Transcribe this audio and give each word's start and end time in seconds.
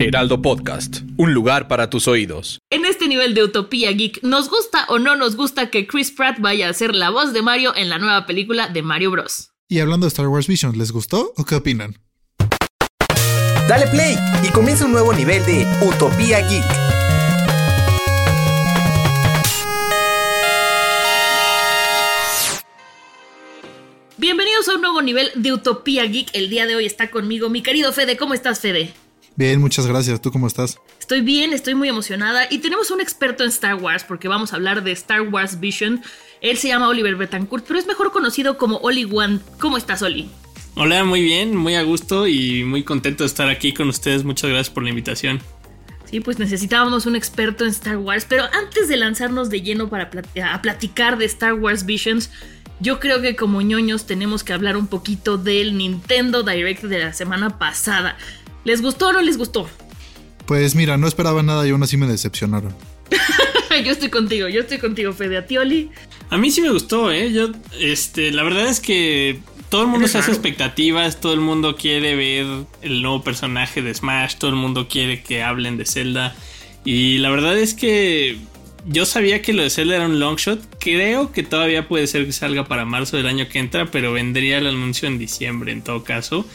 Heraldo 0.00 0.40
Podcast, 0.40 1.00
un 1.16 1.34
lugar 1.34 1.66
para 1.66 1.90
tus 1.90 2.06
oídos. 2.06 2.60
En 2.70 2.84
este 2.84 3.08
nivel 3.08 3.34
de 3.34 3.42
Utopía 3.42 3.90
Geek, 3.90 4.22
¿nos 4.22 4.48
gusta 4.48 4.86
o 4.88 5.00
no 5.00 5.16
nos 5.16 5.34
gusta 5.34 5.70
que 5.70 5.88
Chris 5.88 6.12
Pratt 6.12 6.38
vaya 6.38 6.68
a 6.68 6.72
ser 6.72 6.94
la 6.94 7.10
voz 7.10 7.32
de 7.32 7.42
Mario 7.42 7.74
en 7.74 7.88
la 7.88 7.98
nueva 7.98 8.24
película 8.24 8.68
de 8.68 8.82
Mario 8.82 9.10
Bros? 9.10 9.50
Y 9.68 9.80
hablando 9.80 10.06
de 10.06 10.08
Star 10.08 10.28
Wars 10.28 10.46
Vision, 10.46 10.78
¿les 10.78 10.92
gustó 10.92 11.32
o 11.36 11.44
qué 11.44 11.56
opinan? 11.56 11.96
Dale 13.68 13.88
play 13.88 14.16
y 14.44 14.52
comienza 14.52 14.84
un 14.84 14.92
nuevo 14.92 15.12
nivel 15.12 15.44
de 15.44 15.66
Utopía 15.84 16.46
Geek. 16.46 16.64
Bienvenidos 24.16 24.68
a 24.68 24.76
un 24.76 24.80
nuevo 24.80 25.02
nivel 25.02 25.30
de 25.34 25.52
Utopía 25.52 26.04
Geek. 26.04 26.30
El 26.34 26.50
día 26.50 26.66
de 26.66 26.76
hoy 26.76 26.86
está 26.86 27.10
conmigo 27.10 27.50
mi 27.50 27.62
querido 27.64 27.92
Fede. 27.92 28.16
¿Cómo 28.16 28.34
estás, 28.34 28.60
Fede? 28.60 28.94
Bien, 29.38 29.60
muchas 29.60 29.86
gracias. 29.86 30.20
¿Tú 30.20 30.32
cómo 30.32 30.48
estás? 30.48 30.80
Estoy 30.98 31.20
bien, 31.20 31.52
estoy 31.52 31.76
muy 31.76 31.88
emocionada 31.88 32.48
y 32.50 32.58
tenemos 32.58 32.90
un 32.90 33.00
experto 33.00 33.44
en 33.44 33.50
Star 33.50 33.76
Wars 33.76 34.02
porque 34.02 34.26
vamos 34.26 34.52
a 34.52 34.56
hablar 34.56 34.82
de 34.82 34.90
Star 34.90 35.20
Wars 35.20 35.60
Vision. 35.60 36.02
Él 36.40 36.56
se 36.56 36.66
llama 36.66 36.88
Oliver 36.88 37.14
Betancourt, 37.14 37.64
pero 37.64 37.78
es 37.78 37.86
mejor 37.86 38.10
conocido 38.10 38.58
como 38.58 38.78
Oli 38.78 39.04
One. 39.04 39.38
¿Cómo 39.60 39.76
estás, 39.76 40.02
Oli? 40.02 40.28
Hola, 40.74 41.04
muy 41.04 41.22
bien, 41.22 41.54
muy 41.54 41.76
a 41.76 41.84
gusto 41.84 42.26
y 42.26 42.64
muy 42.64 42.82
contento 42.82 43.22
de 43.22 43.28
estar 43.28 43.48
aquí 43.48 43.72
con 43.72 43.88
ustedes. 43.88 44.24
Muchas 44.24 44.50
gracias 44.50 44.70
por 44.70 44.82
la 44.82 44.90
invitación. 44.90 45.40
Sí, 46.06 46.18
pues 46.18 46.40
necesitábamos 46.40 47.06
un 47.06 47.14
experto 47.14 47.62
en 47.62 47.70
Star 47.70 47.98
Wars, 47.98 48.26
pero 48.28 48.42
antes 48.52 48.88
de 48.88 48.96
lanzarnos 48.96 49.50
de 49.50 49.62
lleno 49.62 49.88
para 49.88 50.10
a 50.52 50.62
platicar 50.62 51.16
de 51.16 51.26
Star 51.26 51.54
Wars 51.54 51.86
Visions, 51.86 52.30
yo 52.80 53.00
creo 53.00 53.20
que 53.20 53.34
como 53.34 53.60
ñoños 53.60 54.06
tenemos 54.06 54.44
que 54.44 54.52
hablar 54.52 54.76
un 54.76 54.86
poquito 54.86 55.36
del 55.36 55.76
Nintendo 55.76 56.44
Direct 56.44 56.84
de 56.84 57.00
la 57.00 57.12
semana 57.12 57.58
pasada. 57.58 58.16
¿Les 58.64 58.82
gustó 58.82 59.08
o 59.08 59.12
no 59.12 59.22
les 59.22 59.38
gustó? 59.38 59.68
Pues 60.46 60.74
mira, 60.74 60.96
no 60.96 61.06
esperaba 61.06 61.42
nada 61.42 61.66
y 61.66 61.70
aún 61.70 61.82
así 61.82 61.96
me 61.96 62.06
decepcionaron. 62.06 62.74
yo 63.84 63.92
estoy 63.92 64.08
contigo, 64.08 64.48
yo 64.48 64.60
estoy 64.60 64.78
contigo, 64.78 65.12
Fede. 65.12 65.36
¿A 65.36 65.46
ti, 65.46 65.58
Oli? 65.58 65.90
A 66.30 66.36
mí 66.36 66.50
sí 66.50 66.60
me 66.60 66.70
gustó, 66.70 67.10
¿eh? 67.10 67.32
Yo, 67.32 67.50
este, 67.78 68.32
la 68.32 68.42
verdad 68.42 68.66
es 68.66 68.80
que 68.80 69.40
todo 69.68 69.82
el 69.82 69.88
mundo 69.88 70.08
se 70.08 70.18
hace 70.18 70.30
expectativas, 70.30 71.20
todo 71.20 71.34
el 71.34 71.40
mundo 71.40 71.76
quiere 71.76 72.16
ver 72.16 72.46
el 72.82 73.02
nuevo 73.02 73.22
personaje 73.22 73.82
de 73.82 73.94
Smash, 73.94 74.36
todo 74.36 74.50
el 74.50 74.56
mundo 74.56 74.88
quiere 74.88 75.22
que 75.22 75.42
hablen 75.42 75.76
de 75.76 75.84
Zelda. 75.84 76.34
Y 76.84 77.18
la 77.18 77.30
verdad 77.30 77.58
es 77.58 77.74
que 77.74 78.38
yo 78.86 79.04
sabía 79.04 79.42
que 79.42 79.52
lo 79.52 79.62
de 79.62 79.70
Zelda 79.70 79.96
era 79.96 80.06
un 80.06 80.18
long 80.18 80.36
shot. 80.36 80.60
Creo 80.78 81.32
que 81.32 81.42
todavía 81.42 81.88
puede 81.88 82.06
ser 82.06 82.24
que 82.24 82.32
salga 82.32 82.64
para 82.66 82.84
marzo 82.84 83.16
del 83.16 83.26
año 83.26 83.48
que 83.48 83.58
entra, 83.58 83.90
pero 83.90 84.12
vendría 84.12 84.58
el 84.58 84.66
anuncio 84.66 85.08
en 85.08 85.18
diciembre 85.18 85.72
en 85.72 85.82
todo 85.82 86.04
caso. 86.04 86.46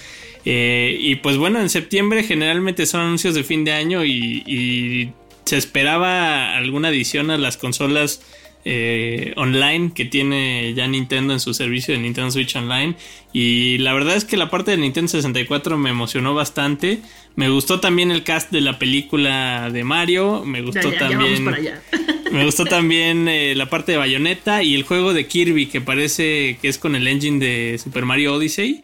Eh, 0.46 0.98
y 1.00 1.16
pues 1.16 1.38
bueno, 1.38 1.60
en 1.60 1.70
septiembre 1.70 2.24
generalmente 2.24 2.86
son 2.86 3.02
anuncios 3.02 3.36
de 3.36 3.44
fin 3.44 3.64
de 3.64 3.74
año 3.74 4.04
y, 4.06 5.12
se 5.46 5.58
esperaba 5.58 6.56
alguna 6.56 6.88
adición 6.88 7.30
a 7.30 7.38
las 7.38 7.58
consolas 7.58 8.22
eh, 8.64 9.34
online 9.36 9.92
que 9.94 10.06
tiene 10.06 10.74
ya 10.74 10.88
Nintendo 10.88 11.34
en 11.34 11.42
su 11.42 11.54
servicio 11.54 11.94
de 11.94 12.00
Nintendo 12.00 12.32
Switch 12.32 12.56
Online. 12.56 12.96
Y 13.34 13.78
la 13.80 13.94
verdad 13.94 14.16
es 14.16 14.24
que 14.24 14.38
la 14.38 14.50
parte 14.50 14.72
de 14.72 14.78
Nintendo 14.78 15.10
64 15.10 15.78
me 15.78 15.90
emocionó 15.90 16.34
bastante. 16.34 17.02
Me 17.36 17.50
gustó 17.50 17.82
también 17.82 18.10
el 18.10 18.24
cast 18.24 18.52
de 18.52 18.62
la 18.62 18.80
película 18.80 19.70
de 19.70 19.84
Mario. 19.84 20.44
Me 20.46 20.62
gustó 20.62 20.94
también. 20.94 21.44
me 22.32 22.46
gustó 22.46 22.64
también 22.64 23.28
eh, 23.28 23.54
la 23.56 23.70
parte 23.70 23.92
de 23.92 23.98
Bayonetta 23.98 24.64
y 24.64 24.76
el 24.76 24.84
juego 24.84 25.14
de 25.14 25.28
Kirby 25.28 25.66
que 25.66 25.82
parece 25.82 26.58
que 26.62 26.70
es 26.70 26.78
con 26.78 26.96
el 26.96 27.06
engine 27.06 27.46
de 27.46 27.78
Super 27.78 28.06
Mario 28.06 28.36
Odyssey. 28.36 28.82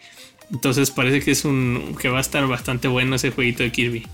Entonces 0.51 0.91
parece 0.91 1.21
que 1.21 1.31
es 1.31 1.45
un 1.45 1.95
que 1.99 2.09
va 2.09 2.17
a 2.17 2.21
estar 2.21 2.45
bastante 2.47 2.87
bueno 2.87 3.15
ese 3.15 3.31
jueguito 3.31 3.63
de 3.63 3.71
Kirby. 3.71 4.07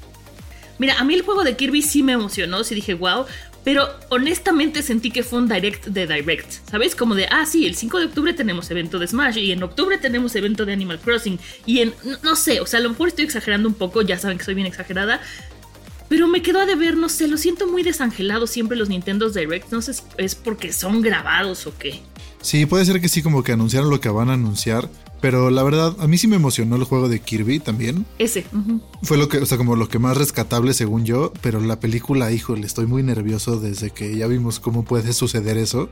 Mira, 0.78 1.00
a 1.00 1.03
mí 1.06 1.13
el 1.13 1.22
juego 1.22 1.44
de 1.44 1.56
Kirby 1.56 1.81
sí 1.81 2.03
me 2.03 2.13
emocionó, 2.13 2.63
sí 2.63 2.75
dije 2.75 2.96
wow, 2.96 3.25
pero 3.66 3.90
honestamente 4.09 4.84
sentí 4.84 5.09
que 5.09 5.23
fue 5.23 5.40
un 5.40 5.47
direct 5.47 5.88
de 5.88 6.06
direct, 6.06 6.51
¿sabes? 6.69 6.96
Como 6.96 7.16
de, 7.16 7.25
ah, 7.31 7.46
sí, 7.46 7.66
el 7.66 7.75
5 7.75 8.00
de 8.00 8.06
octubre 8.06 8.34
tenemos 8.34 8.69
evento 8.69 9.00
de 9.00 9.07
Smash 9.07 9.38
y 9.38 9.51
en 9.51 9.63
octubre 9.63 9.97
tenemos 9.97 10.35
evento 10.35 10.66
de 10.66 10.73
Animal 10.73 11.00
Crossing 11.00 11.40
y 11.66 11.79
en, 11.79 11.94
no, 12.23 12.35
sé, 12.35 12.62
o 12.62 12.67
sea, 12.67 12.79
a 12.79 12.84
lo 12.84 12.90
mejor 12.90 13.07
estoy 13.07 13.25
exagerando 13.25 13.67
un 13.67 13.73
poco, 13.73 14.03
ya 14.03 14.19
saben 14.19 14.38
que 14.38 14.44
soy 14.44 14.53
bien 14.53 14.67
exagerada, 14.67 15.19
pero 16.09 16.28
me 16.28 16.44
quedó 16.44 16.59
a 16.59 16.67
deber, 16.67 16.96
no 16.96 17.09
sé, 17.09 17.28
lo 17.28 17.38
siento 17.38 17.66
muy 17.67 17.81
desangelado 17.81 18.46
siempre 18.46 18.78
los 18.78 18.90
Nintendo 18.90 19.29
Direct, 19.29 19.72
no 19.72 19.81
sé 19.81 19.96
si 19.96 20.03
es 20.17 20.35
porque 20.35 20.72
son 20.72 21.02
grabados 21.02 21.66
o 21.66 21.75
qué. 21.75 22.02
Sí, 22.41 22.67
puede 22.67 22.85
ser 22.85 23.02
que 23.02 23.09
sí, 23.09 23.23
como 23.23 23.44
que 23.44 23.53
anunciaron 23.53 23.90
lo 23.90 24.00
que 24.00 24.09
van 24.09 24.29
a 24.29 24.34
anunciar, 24.34 24.88
pero 25.25 25.49
la 25.49 25.63
verdad, 25.63 25.95
a 25.97 26.05
mí 26.05 26.19
sí 26.19 26.27
me 26.27 26.35
emocionó 26.35 26.75
el 26.75 26.83
juego 26.83 27.09
de 27.09 27.19
Kirby 27.19 27.57
también. 27.57 28.05
Ese. 28.19 28.45
Fue 29.01 29.17
lo 29.17 29.27
que, 29.27 29.39
o 29.39 29.45
sea, 29.47 29.57
como 29.57 29.75
lo 29.75 29.89
que 29.89 29.97
más 29.97 30.15
rescatable 30.15 30.71
según 30.75 31.03
yo, 31.03 31.33
pero 31.41 31.59
la 31.59 31.79
película, 31.79 32.31
híjole, 32.31 32.67
estoy 32.67 32.85
muy 32.85 33.01
nervioso 33.01 33.59
desde 33.59 33.89
que 33.89 34.15
ya 34.15 34.27
vimos 34.27 34.59
cómo 34.59 34.85
puede 34.85 35.13
suceder 35.13 35.57
eso. 35.57 35.89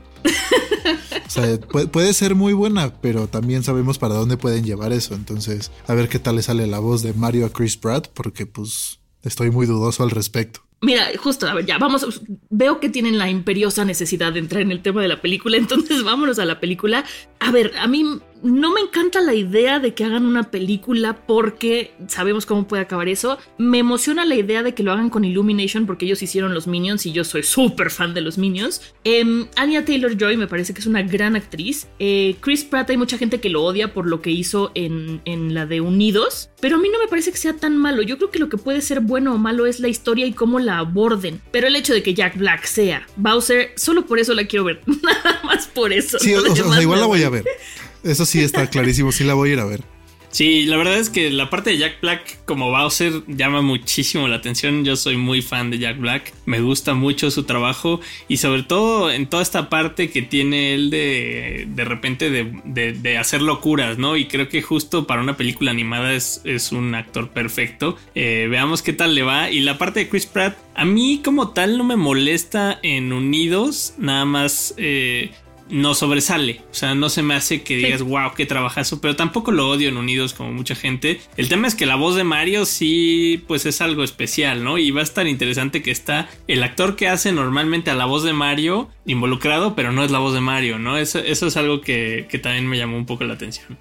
o 1.26 1.30
sea, 1.30 1.58
puede, 1.58 2.12
ser 2.12 2.36
muy 2.36 2.52
buena, 2.52 2.94
pero 3.00 3.26
también 3.26 3.64
sabemos 3.64 3.98
para 3.98 4.14
dónde 4.14 4.36
pueden 4.36 4.64
llevar 4.64 4.92
eso. 4.92 5.16
Entonces, 5.16 5.72
a 5.88 5.94
ver 5.94 6.08
qué 6.08 6.20
tal 6.20 6.36
le 6.36 6.42
sale 6.42 6.68
la 6.68 6.78
voz 6.78 7.02
de 7.02 7.12
Mario 7.12 7.46
a 7.46 7.50
Chris 7.50 7.76
Pratt, 7.76 8.06
porque 8.14 8.46
pues 8.46 9.00
estoy 9.24 9.50
muy 9.50 9.66
dudoso 9.66 10.04
al 10.04 10.12
respecto. 10.12 10.60
Mira, 10.80 11.08
justo, 11.18 11.48
a 11.48 11.54
ver, 11.54 11.66
ya 11.66 11.78
vamos, 11.78 12.22
veo 12.50 12.78
que 12.78 12.88
tienen 12.88 13.18
la 13.18 13.30
imperiosa 13.30 13.84
necesidad 13.84 14.32
de 14.32 14.38
entrar 14.38 14.62
en 14.62 14.70
el 14.70 14.82
tema 14.82 15.02
de 15.02 15.08
la 15.08 15.20
película, 15.20 15.56
entonces 15.56 16.04
vámonos 16.04 16.38
a 16.38 16.44
la 16.44 16.60
película. 16.60 17.04
A 17.40 17.50
ver, 17.50 17.72
a 17.78 17.88
mí 17.88 18.20
no 18.44 18.72
me 18.72 18.80
encanta 18.80 19.20
la 19.22 19.34
idea 19.34 19.80
de 19.80 19.94
que 19.94 20.04
hagan 20.04 20.26
una 20.26 20.50
película 20.50 21.26
porque 21.26 21.94
sabemos 22.08 22.44
cómo 22.44 22.68
puede 22.68 22.82
acabar 22.82 23.08
eso. 23.08 23.38
Me 23.56 23.78
emociona 23.78 24.24
la 24.26 24.34
idea 24.34 24.62
de 24.62 24.74
que 24.74 24.82
lo 24.82 24.92
hagan 24.92 25.08
con 25.08 25.24
Illumination 25.24 25.86
porque 25.86 26.04
ellos 26.04 26.22
hicieron 26.22 26.52
los 26.52 26.66
Minions 26.66 27.06
y 27.06 27.12
yo 27.12 27.24
soy 27.24 27.42
súper 27.42 27.90
fan 27.90 28.12
de 28.12 28.20
los 28.20 28.36
Minions. 28.36 28.94
Eh, 29.04 29.24
Anya 29.56 29.84
Taylor 29.84 30.16
Joy 30.16 30.36
me 30.36 30.46
parece 30.46 30.74
que 30.74 30.80
es 30.80 30.86
una 30.86 31.02
gran 31.02 31.36
actriz. 31.36 31.88
Eh, 31.98 32.36
Chris 32.40 32.64
Pratt 32.64 32.90
hay 32.90 32.98
mucha 32.98 33.16
gente 33.16 33.40
que 33.40 33.48
lo 33.48 33.64
odia 33.64 33.94
por 33.94 34.06
lo 34.06 34.20
que 34.20 34.30
hizo 34.30 34.70
en, 34.74 35.22
en 35.24 35.54
la 35.54 35.64
de 35.64 35.80
Unidos, 35.80 36.50
pero 36.60 36.76
a 36.76 36.78
mí 36.78 36.88
no 36.90 36.98
me 36.98 37.08
parece 37.08 37.32
que 37.32 37.38
sea 37.38 37.54
tan 37.54 37.78
malo. 37.78 38.02
Yo 38.02 38.18
creo 38.18 38.30
que 38.30 38.38
lo 38.38 38.50
que 38.50 38.58
puede 38.58 38.82
ser 38.82 39.00
bueno 39.00 39.34
o 39.34 39.38
malo 39.38 39.64
es 39.64 39.80
la 39.80 39.88
historia 39.88 40.26
y 40.26 40.32
cómo 40.32 40.58
la 40.58 40.78
aborden. 40.78 41.40
Pero 41.50 41.66
el 41.66 41.76
hecho 41.76 41.94
de 41.94 42.02
que 42.02 42.12
Jack 42.12 42.36
Black 42.36 42.64
sea 42.64 43.06
Bowser, 43.16 43.72
solo 43.76 44.04
por 44.04 44.18
eso 44.18 44.34
la 44.34 44.44
quiero 44.46 44.64
ver. 44.64 44.82
Nada 45.02 45.40
más 45.44 45.66
por 45.68 45.94
eso. 45.94 46.18
Sí, 46.18 46.34
o 46.34 46.54
sea, 46.54 46.82
igual 46.82 47.00
la 47.00 47.06
voy 47.06 47.22
a 47.22 47.30
ver. 47.30 47.44
Eso 48.04 48.26
sí 48.26 48.40
está 48.40 48.66
clarísimo, 48.70 49.10
sí 49.12 49.24
la 49.24 49.34
voy 49.34 49.50
a 49.50 49.52
ir 49.54 49.60
a 49.60 49.64
ver. 49.64 49.94
Sí, 50.34 50.66
la 50.66 50.76
verdad 50.76 50.98
es 50.98 51.10
que 51.10 51.30
la 51.30 51.48
parte 51.48 51.70
de 51.70 51.78
Jack 51.78 52.00
Black 52.00 52.44
como 52.44 52.68
Bowser 52.72 53.22
llama 53.28 53.62
muchísimo 53.62 54.26
la 54.26 54.34
atención. 54.34 54.84
Yo 54.84 54.96
soy 54.96 55.16
muy 55.16 55.42
fan 55.42 55.70
de 55.70 55.78
Jack 55.78 56.00
Black. 56.00 56.34
Me 56.44 56.60
gusta 56.60 56.94
mucho 56.94 57.30
su 57.30 57.44
trabajo 57.44 58.00
y 58.26 58.38
sobre 58.38 58.64
todo 58.64 59.12
en 59.12 59.28
toda 59.28 59.44
esta 59.44 59.68
parte 59.70 60.10
que 60.10 60.22
tiene 60.22 60.74
él 60.74 60.90
de 60.90 61.68
de 61.68 61.84
repente 61.84 62.30
de, 62.30 63.16
hacer 63.16 63.42
locuras, 63.42 63.96
¿no? 63.96 64.16
Y 64.16 64.26
creo 64.26 64.48
que 64.48 64.60
justo 64.60 65.06
para 65.06 65.22
una 65.22 65.36
película 65.36 65.70
animada 65.70 66.12
es, 66.12 66.40
es 66.42 66.72
un 66.72 66.96
actor 66.96 67.28
perfecto. 67.30 67.96
Eh, 68.16 68.48
veamos 68.50 68.82
qué 68.82 68.92
tal 68.92 69.14
le 69.14 69.22
va. 69.22 69.52
Y 69.52 69.60
la 69.60 69.78
parte 69.78 70.00
de 70.00 70.08
Chris 70.08 70.26
Pratt, 70.26 70.58
a 70.74 70.84
mí 70.84 71.20
como 71.24 71.50
tal 71.50 71.78
no 71.78 71.84
me 71.84 71.94
molesta 71.94 72.80
en 72.82 73.12
Unidos. 73.12 73.94
Nada 73.98 74.24
más... 74.24 74.74
Eh, 74.78 75.30
no 75.68 75.94
sobresale. 75.94 76.60
O 76.70 76.74
sea, 76.74 76.94
no 76.94 77.08
se 77.08 77.22
me 77.22 77.34
hace 77.34 77.62
que 77.62 77.76
digas, 77.76 78.02
wow, 78.02 78.32
qué 78.36 78.46
trabajazo, 78.46 79.00
pero 79.00 79.16
tampoco 79.16 79.52
lo 79.52 79.68
odio 79.68 79.88
en 79.88 79.96
Unidos 79.96 80.34
como 80.34 80.52
mucha 80.52 80.74
gente. 80.74 81.20
El 81.36 81.48
tema 81.48 81.68
es 81.68 81.74
que 81.74 81.86
la 81.86 81.96
voz 81.96 82.16
de 82.16 82.24
Mario 82.24 82.66
sí, 82.66 83.42
pues 83.46 83.66
es 83.66 83.80
algo 83.80 84.04
especial, 84.04 84.64
¿no? 84.64 84.78
Y 84.78 84.90
va 84.90 85.00
a 85.00 85.04
estar 85.04 85.26
interesante 85.26 85.82
que 85.82 85.90
está 85.90 86.28
el 86.48 86.62
actor 86.62 86.96
que 86.96 87.08
hace 87.08 87.32
normalmente 87.32 87.90
a 87.90 87.94
la 87.94 88.04
voz 88.04 88.24
de 88.24 88.32
Mario 88.32 88.88
involucrado, 89.06 89.74
pero 89.74 89.92
no 89.92 90.04
es 90.04 90.10
la 90.10 90.18
voz 90.18 90.34
de 90.34 90.40
Mario, 90.40 90.78
¿no? 90.78 90.98
Eso, 90.98 91.18
eso 91.18 91.46
es 91.46 91.56
algo 91.56 91.80
que, 91.80 92.26
que, 92.30 92.38
también 92.38 92.66
me 92.66 92.78
llamó 92.78 92.96
un 92.96 93.06
poco 93.06 93.24
la 93.24 93.34
atención. 93.34 93.78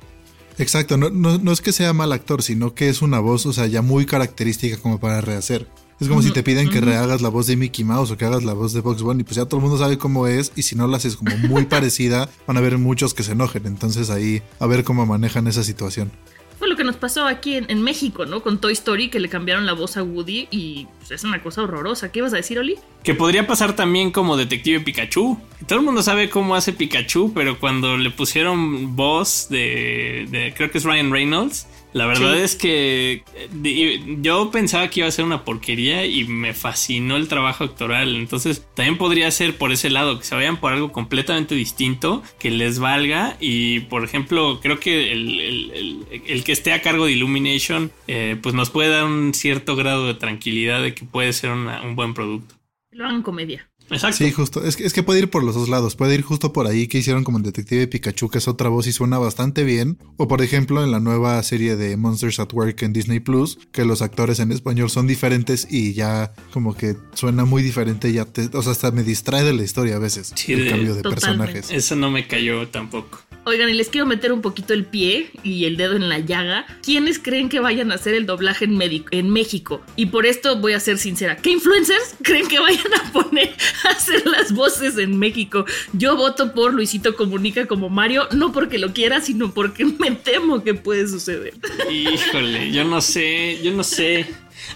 Exacto, 0.57 0.97
no, 0.97 1.09
no, 1.09 1.38
no 1.39 1.51
es 1.51 1.62
que 1.62 1.71
sea 1.71 1.94
mal 1.94 2.12
actor, 2.12 2.44
sino 2.44 2.75
que 2.75 2.89
es 2.89 3.01
una 3.01 3.19
voz, 3.19 3.45
o 3.45 3.53
sea, 3.53 3.65
ya 3.68 3.81
muy 3.81 4.06
característica 4.06 4.77
como 4.77 5.00
para 5.00 5.19
rehacer. 5.21 5.68
Es 6.03 6.09
como 6.09 6.21
si 6.21 6.31
te 6.31 6.44
piden 6.44 6.69
que 6.69 6.81
rehagas 6.81 7.21
la 7.21 7.29
voz 7.29 7.47
de 7.47 7.55
Mickey 7.55 7.85
Mouse 7.85 8.11
o 8.11 8.17
que 8.17 8.25
hagas 8.25 8.44
la 8.44 8.51
voz 8.51 8.73
de 8.73 8.81
Box 8.81 9.01
Bunny, 9.01 9.23
pues 9.23 9.38
ya 9.38 9.45
todo 9.45 9.59
el 9.59 9.61
mundo 9.61 9.77
sabe 9.77 9.97
cómo 9.97 10.27
es 10.27 10.51
y 10.53 10.63
si 10.63 10.75
no 10.75 10.85
la 10.85 10.97
haces 10.97 11.15
como 11.15 11.38
muy 11.38 11.63
parecida, 11.75 12.29
van 12.45 12.57
a 12.57 12.59
haber 12.59 12.77
muchos 12.77 13.13
que 13.13 13.23
se 13.23 13.31
enojen. 13.31 13.65
Entonces 13.65 14.09
ahí 14.09 14.41
a 14.59 14.67
ver 14.67 14.83
cómo 14.83 15.05
manejan 15.05 15.47
esa 15.47 15.63
situación. 15.63 16.11
Fue 16.59 16.67
lo 16.69 16.75
que 16.75 16.83
nos 16.83 16.95
pasó 16.95 17.25
aquí 17.25 17.55
en, 17.55 17.65
en 17.69 17.81
México, 17.81 18.25
¿no? 18.25 18.41
Con 18.41 18.59
Toy 18.61 18.73
Story, 18.73 19.09
que 19.09 19.19
le 19.19 19.27
cambiaron 19.29 19.65
la 19.65 19.73
voz 19.73 19.97
a 19.97 20.03
Woody 20.03 20.47
y 20.51 20.88
pues, 21.00 21.11
es 21.11 21.23
una 21.23 21.41
cosa 21.44 21.63
horrorosa. 21.63 22.11
¿Qué 22.11 22.19
ibas 22.19 22.33
a 22.33 22.38
decir, 22.38 22.57
Oli? 22.59 22.75
Que 23.03 23.13
podría 23.13 23.45
pasar 23.47 23.75
también 23.75 24.11
como 24.11 24.38
Detective 24.38 24.79
Pikachu. 24.79 25.38
Todo 25.67 25.79
el 25.79 25.85
mundo 25.85 26.01
sabe 26.03 26.29
cómo 26.29 26.55
hace 26.55 26.71
Pikachu, 26.73 27.33
pero 27.33 27.59
cuando 27.59 27.97
le 27.97 28.11
pusieron 28.11 28.95
voz 28.95 29.47
de, 29.50 30.27
de 30.29 30.53
creo 30.55 30.71
que 30.71 30.77
es 30.77 30.83
Ryan 30.85 31.11
Reynolds, 31.11 31.67
la 31.94 32.05
verdad 32.07 32.33
Sí. 32.33 32.39
es 32.41 32.56
que 32.56 33.23
eh, 33.63 34.03
yo 34.21 34.49
pensaba 34.51 34.88
que 34.89 35.01
iba 35.01 35.07
a 35.07 35.11
ser 35.11 35.25
una 35.25 35.44
porquería 35.45 36.06
y 36.06 36.23
me 36.23 36.53
fascinó 36.53 37.17
el 37.17 37.27
trabajo 37.27 37.65
actoral. 37.65 38.15
Entonces 38.15 38.65
también 38.73 38.97
podría 38.97 39.29
ser 39.31 39.57
por 39.57 39.71
ese 39.71 39.89
lado, 39.91 40.17
que 40.17 40.25
se 40.25 40.33
vayan 40.33 40.57
por 40.59 40.73
algo 40.73 40.91
completamente 40.91 41.53
distinto, 41.56 42.23
que 42.39 42.49
les 42.51 42.79
valga. 42.79 43.38
Y 43.39 43.81
por 43.81 44.03
ejemplo, 44.03 44.59
creo 44.61 44.79
que 44.79 45.11
el, 45.11 45.39
el- 45.39 45.71
el- 45.71 46.21
el 46.25 46.43
que 46.44 46.51
esté 46.51 46.74
a 46.74 46.81
cargo 46.81 47.06
de 47.06 47.13
Illumination, 47.13 47.92
eh, 48.07 48.38
pues 48.42 48.54
nos 48.56 48.69
puede 48.69 48.90
dar 48.90 49.06
un 49.06 49.34
cierto 49.34 49.75
grado 49.75 50.07
de 50.07 50.13
tranquilidad 50.16 50.81
de 50.81 50.94
que 50.94 51.06
puede 51.06 51.34
ser 51.34 51.51
una- 51.51 51.81
un 51.81 51.95
buen 51.95 52.13
producto. 52.13 52.56
Lo 52.92 53.06
hagan 53.06 53.24
comedia. 53.24 53.69
Exacto. 53.90 54.18
Sí, 54.18 54.31
justo. 54.31 54.63
Es 54.63 54.78
que, 54.78 54.86
es 54.86 54.94
que 54.94 55.04
puede 55.04 55.19
ir 55.19 55.30
por 55.30 55.44
los 55.44 55.56
dos 55.56 55.68
lados. 55.68 55.95
Puede 55.98 56.16
ir 56.16 56.22
justo 56.22 56.54
por 56.54 56.68
ahí 56.68 56.88
que 56.88 57.00
hicieron 57.00 57.24
como 57.25 57.38
el 57.38 57.44
Detective 57.44 57.86
Pikachu, 57.88 58.30
que 58.30 58.38
es 58.38 58.48
otra 58.48 58.69
voz 58.69 58.88
y 58.88 58.94
suena 58.94 59.18
bastante 59.19 59.63
bien. 59.66 59.98
O 60.18 60.28
por 60.30 60.42
ejemplo, 60.42 60.84
en 60.84 60.92
la 60.92 61.00
nueva 61.01 61.44
serie 61.44 61.75
de 61.75 61.98
Monsters 61.98 62.40
at 62.40 62.54
Work 62.54 62.81
en 62.84 62.94
Disney 62.94 63.19
Plus, 63.19 63.60
que 63.74 63.84
los 63.84 64.01
actores 64.01 64.40
en 64.40 64.51
español 64.54 64.90
son 64.90 65.06
diferentes 65.06 65.68
y 65.69 65.94
ya 65.94 66.34
como 66.54 66.75
que 66.78 66.95
suena 67.13 67.44
muy 67.45 67.62
diferente. 67.62 68.13
Ya 68.13 68.24
te, 68.25 68.50
o 68.57 68.62
sea, 68.62 68.72
hasta 68.72 68.92
me 68.92 69.04
distrae 69.04 69.44
de 69.44 69.54
la 69.54 69.63
historia 69.63 69.98
a 69.98 70.00
veces. 70.00 70.31
Sí, 70.36 70.54
el 70.54 70.63
de- 70.63 70.69
cambio 70.72 70.95
de 70.95 71.01
totalmente. 71.01 71.28
personajes. 71.28 71.72
Eso 71.72 71.95
no 71.98 72.10
me 72.10 72.25
cayó 72.25 72.68
tampoco. 72.69 73.19
Oigan, 73.45 73.69
y 73.69 73.74
les 73.74 73.90
quiero 73.90 74.06
meter 74.07 74.31
un 74.31 74.42
poquito 74.42 74.74
el 74.74 74.86
pie 74.86 75.30
y 75.44 75.66
el 75.66 75.75
dedo 75.75 75.98
en 75.98 76.07
la 76.07 76.19
llaga. 76.19 76.66
¿Quiénes 76.81 77.19
creen 77.19 77.50
que 77.50 77.60
vayan 77.60 77.92
a 77.92 77.95
hacer 77.95 78.13
el 78.13 78.25
doblaje 78.25 78.63
en, 78.63 78.80
en 79.12 79.30
México? 79.30 79.81
Y 79.98 80.06
por 80.06 80.25
esto 80.25 80.56
voy 80.57 80.74
a 80.74 80.80
ser 80.80 80.98
sincera. 80.98 81.36
¿Qué 81.36 81.51
influencers 81.51 82.16
creen 82.22 82.48
que 82.48 82.60
vayan 82.60 82.94
a 82.94 83.12
poner 83.12 83.54
a 83.84 83.90
hacer 83.90 84.25
las 84.25 84.54
voces 84.54 84.98
en 84.98 85.19
México? 85.19 85.66
Yo 85.92 86.16
voto 86.16 86.54
por 86.54 86.74
Luisito 86.74 87.18
Comunica 87.18 87.66
como 87.66 87.90
Mario, 87.90 88.30
no 88.31 88.54
porque 88.54 88.78
lo 88.78 88.94
quiera, 88.94 89.19
sino 89.19 89.54
porque 89.54 89.84
me 90.00 90.12
temo 90.12 90.63
que 90.63 90.74
puede 90.74 91.07
suceder. 91.07 91.54
Híjole, 91.92 92.72
yo 92.72 92.86
no 92.86 93.01
sé, 93.01 93.60
yo 93.62 93.74
no 93.74 93.84
sé. 93.84 94.25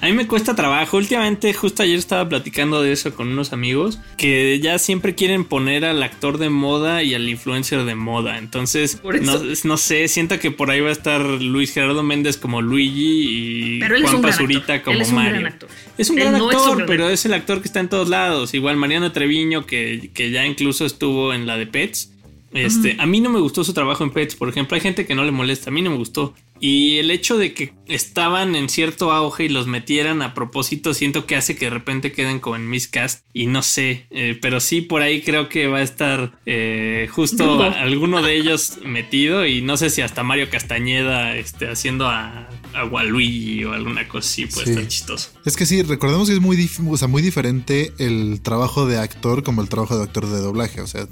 A 0.02 0.06
mí 0.06 0.14
me 0.14 0.28
cuesta 0.28 0.56
trabajo. 0.56 0.98
Últimamente, 0.98 1.54
justo 1.54 1.84
ayer 1.84 1.98
estaba 1.98 2.28
platicando 2.30 2.82
de 2.82 2.92
eso 2.92 3.14
con 3.14 3.30
unos 3.30 3.54
amigos 3.54 4.00
que 4.18 4.60
ya 4.60 4.78
siempre 4.80 5.16
quieren 5.16 5.44
poner 5.44 5.86
al 5.86 6.02
actor 6.04 6.38
de 6.38 6.50
moda 6.50 7.04
y 7.04 7.14
al 7.14 7.28
influencer 7.28 7.84
de 7.84 7.96
moda. 7.96 8.38
Entonces, 8.38 9.02
no, 9.04 9.40
no 9.64 9.78
sé, 9.78 10.08
siento 10.08 10.40
que 10.40 10.52
por 10.52 10.72
ahí 10.72 10.82
va 10.82 10.90
a 10.90 10.94
estar 10.94 11.22
Luis 11.22 11.74
Gerardo 11.74 12.04
Méndez 12.04 12.38
como 12.38 12.62
Luigi 12.62 13.80
y 13.80 13.82
Juan 14.02 14.22
Pazurita 14.22 14.84
como 14.84 14.96
Él 14.96 15.02
es 15.02 15.12
un 15.12 15.24
gran 15.24 15.46
actor. 15.46 15.70
Es 15.98 16.10
un 16.10 16.20
Él 16.20 16.26
gran 16.26 16.40
no 16.40 16.50
actor, 16.50 16.86
pero 16.86 17.10
es 17.10 17.26
el 17.26 17.34
actor 17.34 17.62
que 17.62 17.68
está 17.68 17.80
en 17.80 17.90
todos 17.90 18.10
lados. 18.10 18.54
Igual 18.54 18.78
Mariano 18.78 19.12
Treviño, 19.12 19.66
que, 19.66 20.12
que 20.14 20.32
ya 20.32 20.46
incluso 20.46 20.86
estuvo 20.86 21.34
en 21.34 21.48
la 21.48 21.58
de 21.58 21.68
Pets. 21.68 22.12
Este, 22.54 22.96
A 22.98 23.06
mí 23.06 23.20
no 23.20 23.30
me 23.30 23.40
gustó 23.40 23.64
su 23.64 23.74
trabajo 23.74 24.04
en 24.04 24.12
Pets, 24.12 24.36
por 24.36 24.50
ejemplo. 24.50 24.76
Hay 24.76 24.82
gente 24.82 25.06
que 25.06 25.16
no 25.16 25.24
le 25.24 25.32
molesta, 25.32 25.70
a 25.70 25.74
mí 25.74 25.82
no 25.82 25.92
me 25.92 25.98
gustó. 25.98 26.34
Y 26.60 26.98
el 26.98 27.12
hecho 27.12 27.38
de 27.38 27.54
que 27.54 27.74
estaban 27.88 28.56
en 28.56 28.70
cierto 28.70 29.12
auge 29.12 29.46
y 29.46 29.50
los 29.50 29.68
metieran 29.68 30.22
a 30.22 30.34
propósito, 30.34 30.94
siento 30.94 31.26
que 31.26 31.36
hace 31.36 31.56
que 31.56 31.66
de 31.66 31.72
repente 31.72 32.12
queden 32.12 32.40
como 32.40 32.56
en 32.56 32.70
miscast. 32.70 33.26
Y 33.34 33.48
no 33.48 33.62
sé, 33.62 34.08
eh, 34.10 34.38
pero 34.42 34.60
sí 34.60 34.82
por 34.82 35.02
ahí 35.02 35.22
creo 35.22 35.50
que 35.50 35.68
va 35.68 35.80
a 35.80 35.84
estar 35.84 36.40
eh, 36.46 37.08
justo 37.12 37.62
alguno 37.62 38.22
de 38.22 38.36
ellos 38.36 38.80
metido. 38.84 39.46
Y 39.46 39.62
no 39.62 39.78
sé 39.78 39.90
si 39.90 40.02
hasta 40.02 40.24
Mario 40.24 40.50
Castañeda 40.50 41.36
este, 41.36 41.70
haciendo 41.70 42.08
a, 42.08 42.50
a 42.78 42.86
Waluigi 42.86 43.64
o 43.66 43.74
alguna 43.74 44.08
cosa 44.08 44.28
así 44.28 44.46
puede 44.46 44.66
Sí. 44.66 44.72
estar 44.72 44.88
chistoso. 44.88 45.30
Es 45.46 45.56
que 45.56 45.66
sí, 45.66 45.82
recordemos 45.84 46.28
que 46.28 46.36
es 46.36 46.42
muy, 46.42 46.58
dif- 46.58 46.86
o 46.90 46.98
sea, 46.98 47.08
muy 47.08 47.22
diferente 47.22 47.94
el 47.98 48.40
trabajo 48.42 48.86
de 48.86 48.98
actor 48.98 49.44
como 49.44 49.62
el 49.62 49.70
trabajo 49.70 49.98
de 49.98 50.04
actor 50.04 50.28
de 50.30 50.38
doblaje. 50.40 50.82
O 50.82 50.88
sea, 50.88 51.08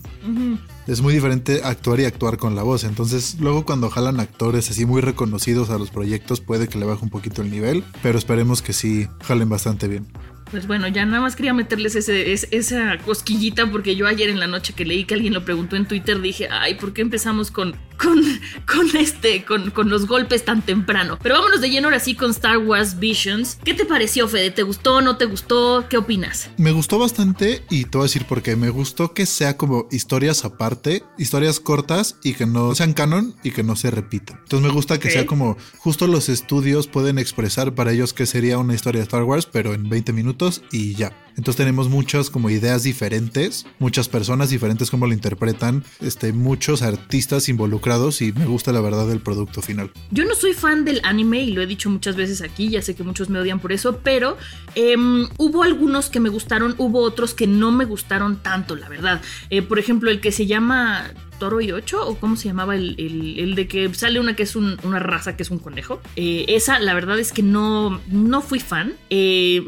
es 0.88 1.02
muy 1.02 1.14
diferente 1.14 1.62
actuar 1.64 2.00
y 2.00 2.06
actuar 2.06 2.38
con 2.38 2.56
la 2.56 2.64
voz. 2.64 2.84
Entonces, 2.84 3.38
luego 3.40 3.66
cuando 3.66 3.90
jalan 3.90 4.20
actores 4.20 4.70
así 4.70 4.86
muy 4.86 5.02
reconocidos 5.02 5.70
a 5.70 5.78
los 5.78 5.90
proyectos, 5.90 6.42
puede 6.42 6.68
que 6.68 6.78
le 6.78 6.86
baje 6.86 7.04
un 7.04 7.10
poquito 7.10 7.42
el 7.42 7.50
nivel, 7.52 7.84
pero 8.04 8.18
esperemos 8.18 8.62
que 8.62 8.74
sí 8.74 9.08
jalen 9.24 9.50
bastante 9.50 9.88
bien. 9.88 10.08
Pues 10.52 10.68
bueno, 10.68 10.88
ya 10.88 11.04
nada 11.06 11.22
más 11.22 11.36
quería 11.36 11.56
meterles 11.56 11.96
ese, 11.96 12.32
es- 12.32 12.48
esa 12.52 13.00
cosquillita 13.00 13.72
porque 13.72 13.96
yo 13.96 14.06
ayer 14.08 14.30
en 14.30 14.40
la 14.40 14.46
noche 14.48 14.74
que 14.74 14.86
leí 14.86 15.04
que 15.06 15.16
alguien 15.16 15.34
lo 15.34 15.44
preguntó 15.44 15.76
en 15.76 15.88
Twitter 15.88 16.22
dije, 16.22 16.48
ay, 16.52 16.76
¿por 16.76 16.94
qué 16.94 17.02
empezamos 17.02 17.50
con, 17.50 17.76
con, 18.02 18.22
con 18.66 18.96
este, 18.96 19.44
con, 19.44 19.72
con 19.72 19.90
los 19.90 20.08
golpes 20.08 20.46
tan 20.46 20.62
temprano? 20.62 21.18
Pero 21.22 21.36
vámonos 21.36 21.62
de 21.62 21.70
lleno 21.70 21.88
ahora 21.88 22.00
sí 22.00 22.16
con 22.16 22.32
Star 22.32 22.58
Wars 22.58 23.00
Visions. 23.00 23.58
¿Qué 23.64 23.74
te 23.74 23.86
pareció, 23.86 24.28
Fede? 24.28 24.52
¿Te 24.52 24.64
gustó? 24.64 25.02
¿No 25.02 25.18
te 25.18 25.26
gustó? 25.26 25.86
¿Qué 25.90 25.98
opinas? 25.98 26.50
Me 26.58 26.72
gustó 26.72 27.00
bastante 27.00 27.64
y 27.70 27.86
te 27.86 27.98
voy 27.98 28.06
a 28.06 28.10
decir 28.10 28.26
por 28.26 28.42
qué. 28.42 28.56
Me 28.56 28.70
gustó 28.70 29.14
que 29.14 29.26
sea 29.26 29.58
como 29.58 29.88
historias 29.92 30.46
aparte, 30.46 31.04
historias 31.18 31.60
cortas 31.60 32.18
y 32.24 32.34
que 32.34 32.46
no 32.46 32.76
sean 32.76 32.94
canon 32.94 33.36
y 33.44 33.52
que 33.52 33.64
no 33.64 33.76
se 33.76 33.92
repitan. 33.92 34.40
Entonces 34.44 34.68
me 34.68 34.74
gusta 34.74 35.00
que 35.00 35.10
sea 35.10 35.26
como 35.26 35.58
justo 35.78 36.08
los 36.08 36.30
estudios 36.30 36.88
pueden 36.88 37.20
expresar 37.20 37.74
para 37.74 37.92
ellos 37.92 38.14
que 38.14 38.26
sería 38.26 38.58
una 38.58 38.74
historia 38.74 39.00
de 39.00 39.06
Star 39.06 39.24
Wars, 39.24 39.46
pero 39.46 39.74
en 39.74 39.90
20 39.90 40.14
minutos 40.14 40.62
y 40.72 40.96
ya. 40.96 41.25
Entonces 41.38 41.58
tenemos 41.58 41.90
muchas 41.90 42.30
como 42.30 42.50
ideas 42.50 42.84
diferentes, 42.84 43.66
muchas 43.80 44.08
personas 44.08 44.50
diferentes 44.50 44.90
como 44.90 45.08
lo 45.08 45.14
interpretan, 45.14 45.84
este, 46.02 46.34
muchos 46.34 46.82
artistas 46.82 47.50
involucrados 47.50 48.22
y 48.22 48.32
me 48.32 48.46
gusta 48.46 48.72
la 48.72 48.82
verdad 48.82 49.08
del 49.08 49.20
producto 49.20 49.62
final. 49.62 49.92
Yo 50.12 50.26
no 50.26 50.36
soy 50.36 50.54
fan 50.54 50.86
del 50.86 51.02
anime 51.04 51.44
y 51.44 51.52
lo 51.52 51.62
he 51.62 51.68
dicho 51.68 51.90
muchas 51.90 52.16
veces 52.16 52.42
aquí, 52.42 52.70
ya 52.70 52.82
sé 52.82 52.96
que 52.96 53.04
muchos 53.04 53.30
me 53.30 53.40
odian 53.40 53.60
por 53.60 53.72
eso, 53.72 54.00
pero 54.04 54.38
em, 54.76 55.28
hubo 55.38 55.64
algunos 55.64 56.10
que 56.10 56.20
me 56.20 56.30
gustaron, 56.30 56.76
hubo 56.78 57.02
otros 57.02 57.34
que 57.34 57.48
no 57.48 57.72
me 57.72 57.86
gustaron 57.86 58.38
tanto, 58.38 58.76
la 58.76 58.90
verdad. 58.90 59.22
Eh, 59.50 59.62
por 59.62 59.80
ejemplo, 59.80 60.10
el 60.10 60.22
que 60.22 60.32
se 60.32 60.46
llama 60.46 61.12
Toro 61.40 61.62
y 61.62 61.72
Ocho, 61.72 62.06
o 62.08 62.16
cómo 62.16 62.36
se 62.36 62.48
llamaba 62.48 62.76
el, 62.76 62.96
el- 62.98 63.40
el 63.40 63.56
de 63.56 63.68
que 63.68 63.94
sale 63.94 64.20
una 64.20 64.36
que 64.36 64.44
es 64.44 64.56
un- 64.56 64.78
una 64.84 65.00
raza 65.00 65.36
que 65.38 65.44
es 65.44 65.50
un 65.52 65.60
conejo. 65.60 66.02
Eh, 66.16 66.46
esa, 66.50 66.80
la 66.80 66.94
verdad 66.94 67.20
es 67.20 67.32
que 67.32 67.44
no, 67.44 68.02
no 68.08 68.42
fui 68.42 68.60
fan. 68.60 68.94
Eh, 69.10 69.64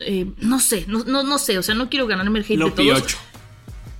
eh, 0.00 0.26
no 0.40 0.60
sé, 0.60 0.84
no, 0.88 1.04
no, 1.04 1.22
no 1.22 1.38
sé, 1.38 1.58
o 1.58 1.62
sea, 1.62 1.74
no 1.74 1.88
quiero 1.90 2.06
ganarme 2.06 2.38
el 2.38 2.44
hate 2.44 2.50
de 2.50 2.56
Lopi 2.56 2.86
todos. 2.88 3.02
8. 3.02 3.16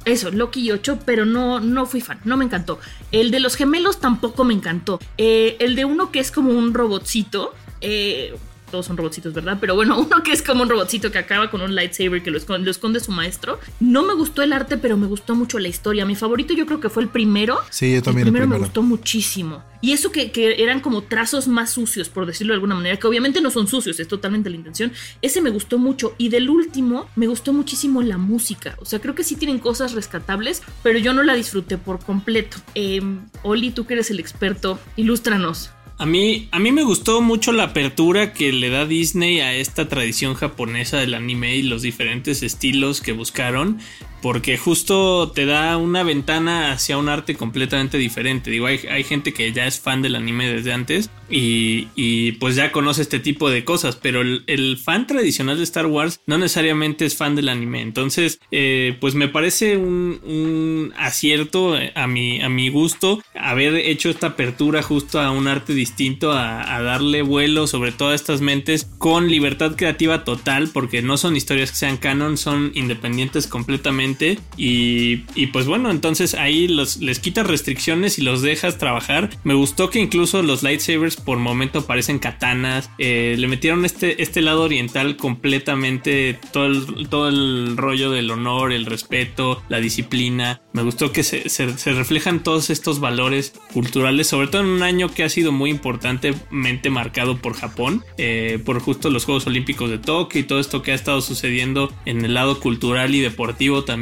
Eso, 0.05 0.31
Loki 0.31 0.71
8, 0.71 1.01
pero 1.05 1.27
no, 1.27 1.61
no 1.61 1.85
fui 1.85 2.01
fan, 2.01 2.19
no 2.25 2.37
me 2.39 2.45
encantó. 2.45 2.79
El 3.13 3.31
de 3.31 3.41
los 3.41 3.57
gemelos 3.57 4.01
tampoco 4.01 4.43
me 4.45 4.55
encantó. 4.55 5.01
El 5.19 5.75
de 5.77 5.85
uno 5.85 6.11
que 6.11 6.21
es 6.21 6.31
como 6.31 6.51
un 6.53 6.73
robotcito, 6.73 7.53
eh, 7.83 8.35
todos 8.71 8.87
son 8.87 8.97
robotcitos, 8.97 9.33
¿verdad? 9.35 9.59
Pero 9.61 9.75
bueno, 9.75 9.99
uno 10.01 10.23
que 10.23 10.33
es 10.33 10.43
como 10.43 10.63
un 10.63 10.69
robotcito 10.69 11.11
que 11.11 11.19
acaba 11.19 11.51
con 11.51 11.61
un 11.61 11.75
lightsaber 11.75 12.23
que 12.23 12.31
lo 12.31 12.39
esconde, 12.39 12.65
lo 12.65 12.71
esconde 12.71 13.01
su 13.01 13.13
maestro. 13.13 13.59
No 13.81 14.03
me 14.03 14.15
gustó 14.15 14.43
el 14.43 14.53
arte, 14.53 14.79
pero 14.79 14.97
me 14.97 15.07
gustó 15.07 15.35
mucho 15.35 15.59
la 15.59 15.69
historia. 15.69 16.05
Mi 16.05 16.15
favorito 16.15 16.55
yo 16.55 16.67
creo 16.67 16.81
que 16.81 16.89
fue 16.89 17.03
el 17.03 17.09
primero. 17.09 17.59
Sí, 17.71 17.95
yo 17.95 18.03
también 18.03 18.27
El 18.27 18.33
primero, 18.33 18.45
el 18.45 18.51
me 18.51 18.59
gustó 18.59 18.83
muchísimo. 18.83 19.63
Y 19.81 19.93
eso 19.93 20.11
que, 20.11 20.33
que 20.33 20.63
eran 20.63 20.81
como 20.81 21.03
trazos 21.03 21.47
más 21.47 21.71
sucios, 21.71 22.09
por 22.09 22.27
decirlo 22.27 22.53
de 22.53 22.57
alguna 22.57 22.75
manera, 22.75 22.97
que 22.97 23.07
obviamente 23.07 23.41
no 23.41 23.51
son 23.51 23.69
sucios, 23.69 24.01
es 24.01 24.09
totalmente 24.09 24.51
la 24.51 24.57
intención. 24.57 24.93
Ese 25.23 25.41
me 25.41 25.51
gustó 25.51 25.79
mucho. 25.79 26.15
Y 26.19 26.31
del 26.31 26.51
último, 26.51 27.09
me 27.15 27.27
gustó 27.27 27.53
muchísimo 27.53 28.03
la 28.03 28.19
música. 28.19 28.77
O 28.81 28.85
sea, 28.85 29.01
creo 29.01 29.15
que 29.15 29.25
sí 29.25 29.37
tienen 29.37 29.59
cosas 29.59 29.93
rescatables, 29.93 30.63
pero 30.83 30.99
yo 30.99 31.13
no 31.15 31.23
la 31.23 31.35
disfruté 31.35 31.79
por 31.79 32.01
completo. 32.01 32.57
Eh, 32.75 33.01
Oli, 33.43 33.71
tú 33.71 33.87
que 33.87 33.95
eres 33.95 34.11
el 34.11 34.21
experto, 34.21 34.79
ilústranos. 34.97 35.71
A 36.01 36.07
mí, 36.07 36.49
a 36.53 36.61
mí 36.61 36.71
me 36.71 36.85
gustó 36.85 37.21
mucho 37.21 37.51
la 37.51 37.65
apertura 37.65 38.33
que 38.33 38.53
le 38.53 38.71
da 38.71 38.87
Disney 38.87 39.41
a 39.41 39.55
esta 39.55 39.89
tradición 39.89 40.35
japonesa 40.35 40.99
del 40.99 41.15
anime 41.15 41.57
y 41.57 41.63
los 41.63 41.83
diferentes 41.83 42.45
estilos 42.45 43.01
que 43.01 43.11
buscaron, 43.11 43.81
porque 44.21 44.59
justo 44.59 45.31
te 45.35 45.47
da 45.47 45.77
una 45.77 46.03
ventana 46.03 46.73
hacia 46.73 46.99
un 46.99 47.09
arte 47.09 47.35
completamente 47.35 47.99
diferente. 47.99 48.51
Digo, 48.51 48.67
hay, 48.67 48.81
hay 48.91 49.05
gente 49.05 49.33
que 49.33 49.53
ya 49.53 49.67
es 49.67 49.79
fan 49.81 50.03
del 50.03 50.17
anime 50.17 50.49
desde 50.49 50.73
antes 50.73 51.11
y, 51.31 51.89
y 51.95 52.33
pues 52.33 52.57
ya 52.57 52.73
conoce 52.73 53.03
este 53.03 53.19
tipo 53.19 53.51
de 53.51 53.65
cosas, 53.65 53.97
pero 53.97 54.23
el, 54.23 54.45
el 54.47 54.77
fan 54.79 55.07
tradicional 55.07 55.59
de 55.59 55.65
Star 55.65 55.87
Wars 55.87 56.21
no 56.27 56.39
necesariamente 56.39 57.05
es 57.05 57.17
fan 57.17 57.37
del 57.37 57.49
anime. 57.49 57.83
Entonces, 57.83 58.41
eh, 58.51 58.97
pues 59.01 59.15
me 59.15 59.29
parece 59.29 59.77
un, 59.77 60.21
un 60.25 60.95
acierto 60.97 61.77
a 61.95 62.07
mi, 62.07 62.41
a 62.41 62.49
mi 62.49 62.71
gusto 62.71 63.23
haber 63.35 63.77
hecho 63.77 64.11
esta 64.11 64.29
apertura 64.29 64.83
justo 64.83 65.21
a 65.21 65.31
un 65.31 65.47
arte 65.49 65.75
distinto, 65.75 66.33
a, 66.33 66.77
a 66.77 66.83
darle 66.83 67.23
vuelo 67.23 67.67
sobre 67.67 67.93
todas 67.93 68.21
estas 68.21 68.41
mentes 68.41 68.89
con 68.99 69.29
libertad 69.29 69.77
creativa 69.77 70.25
total, 70.25 70.71
porque 70.73 71.03
no 71.03 71.17
son 71.17 71.37
historias 71.37 71.71
que 71.71 71.77
sean 71.77 71.99
canon, 71.99 72.37
son 72.37 72.73
independientes 72.75 73.47
completamente 73.47 74.08
y, 74.57 75.25
y 75.35 75.49
pues 75.49 75.67
bueno, 75.67 75.91
entonces 75.91 76.35
ahí 76.35 76.69
los, 76.69 76.99
les 76.99 77.19
quitas 77.19 77.47
restricciones 77.47 78.19
y 78.19 78.23
los 78.23 78.43
dejas 78.43 78.79
trabajar. 78.79 79.31
Me 79.45 79.55
gustó 79.55 79.91
que 79.91 79.99
incluso 79.99 80.43
los 80.43 80.63
lightsabers 80.63 81.17
por 81.17 81.39
momento 81.39 81.87
parecen 81.87 82.19
katanas, 82.19 82.91
eh, 82.99 83.37
le 83.39 83.49
metieron 83.49 83.85
este, 83.85 84.23
este 84.23 84.41
lado 84.41 84.63
oriental 84.63 85.17
completamente, 85.17 86.39
todo 86.53 86.67
el, 86.67 87.09
todo 87.09 87.29
el 87.29 87.77
rollo 87.77 88.11
del 88.11 88.31
honor, 88.31 88.73
el 88.73 88.87
respeto, 88.87 89.63
la 89.69 89.81
disciplina. 89.81 90.61
Me 90.73 90.83
gustó 90.83 91.13
que 91.13 91.23
se, 91.23 91.49
se, 91.49 91.67
reflejan 91.93 92.43
todos 92.43 92.71
estos 92.71 93.01
valores 93.01 93.53
culturales, 93.73 94.29
sobre 94.29 94.49
todo 94.49 94.63
en 94.63 94.69
un 94.69 94.83
año 94.83 95.09
que 95.09 95.25
ha 95.25 95.29
sido 95.29 95.53
muy 95.53 95.71
importantemente 95.71 96.91
marcado 96.91 97.39
por 97.39 97.55
Japón, 97.55 98.05
eh, 98.17 98.61
por 98.65 98.81
justo 98.81 99.11
los 99.11 99.25
Juegos 99.25 99.47
Olímpicos 99.47 99.91
de 99.91 99.99
Tokio 99.99 100.41
y 100.41 100.45
todo 100.45 100.61
esto 100.61 100.83
que 100.83 100.93
ha 100.93 100.95
estado 100.95 101.21
sucediendo 101.21 101.93
en 102.05 102.25
el 102.25 102.35
lado 102.35 102.61
cultural 102.61 103.15
y 103.15 103.21
deportivo 103.21 103.85
también. 103.85 103.98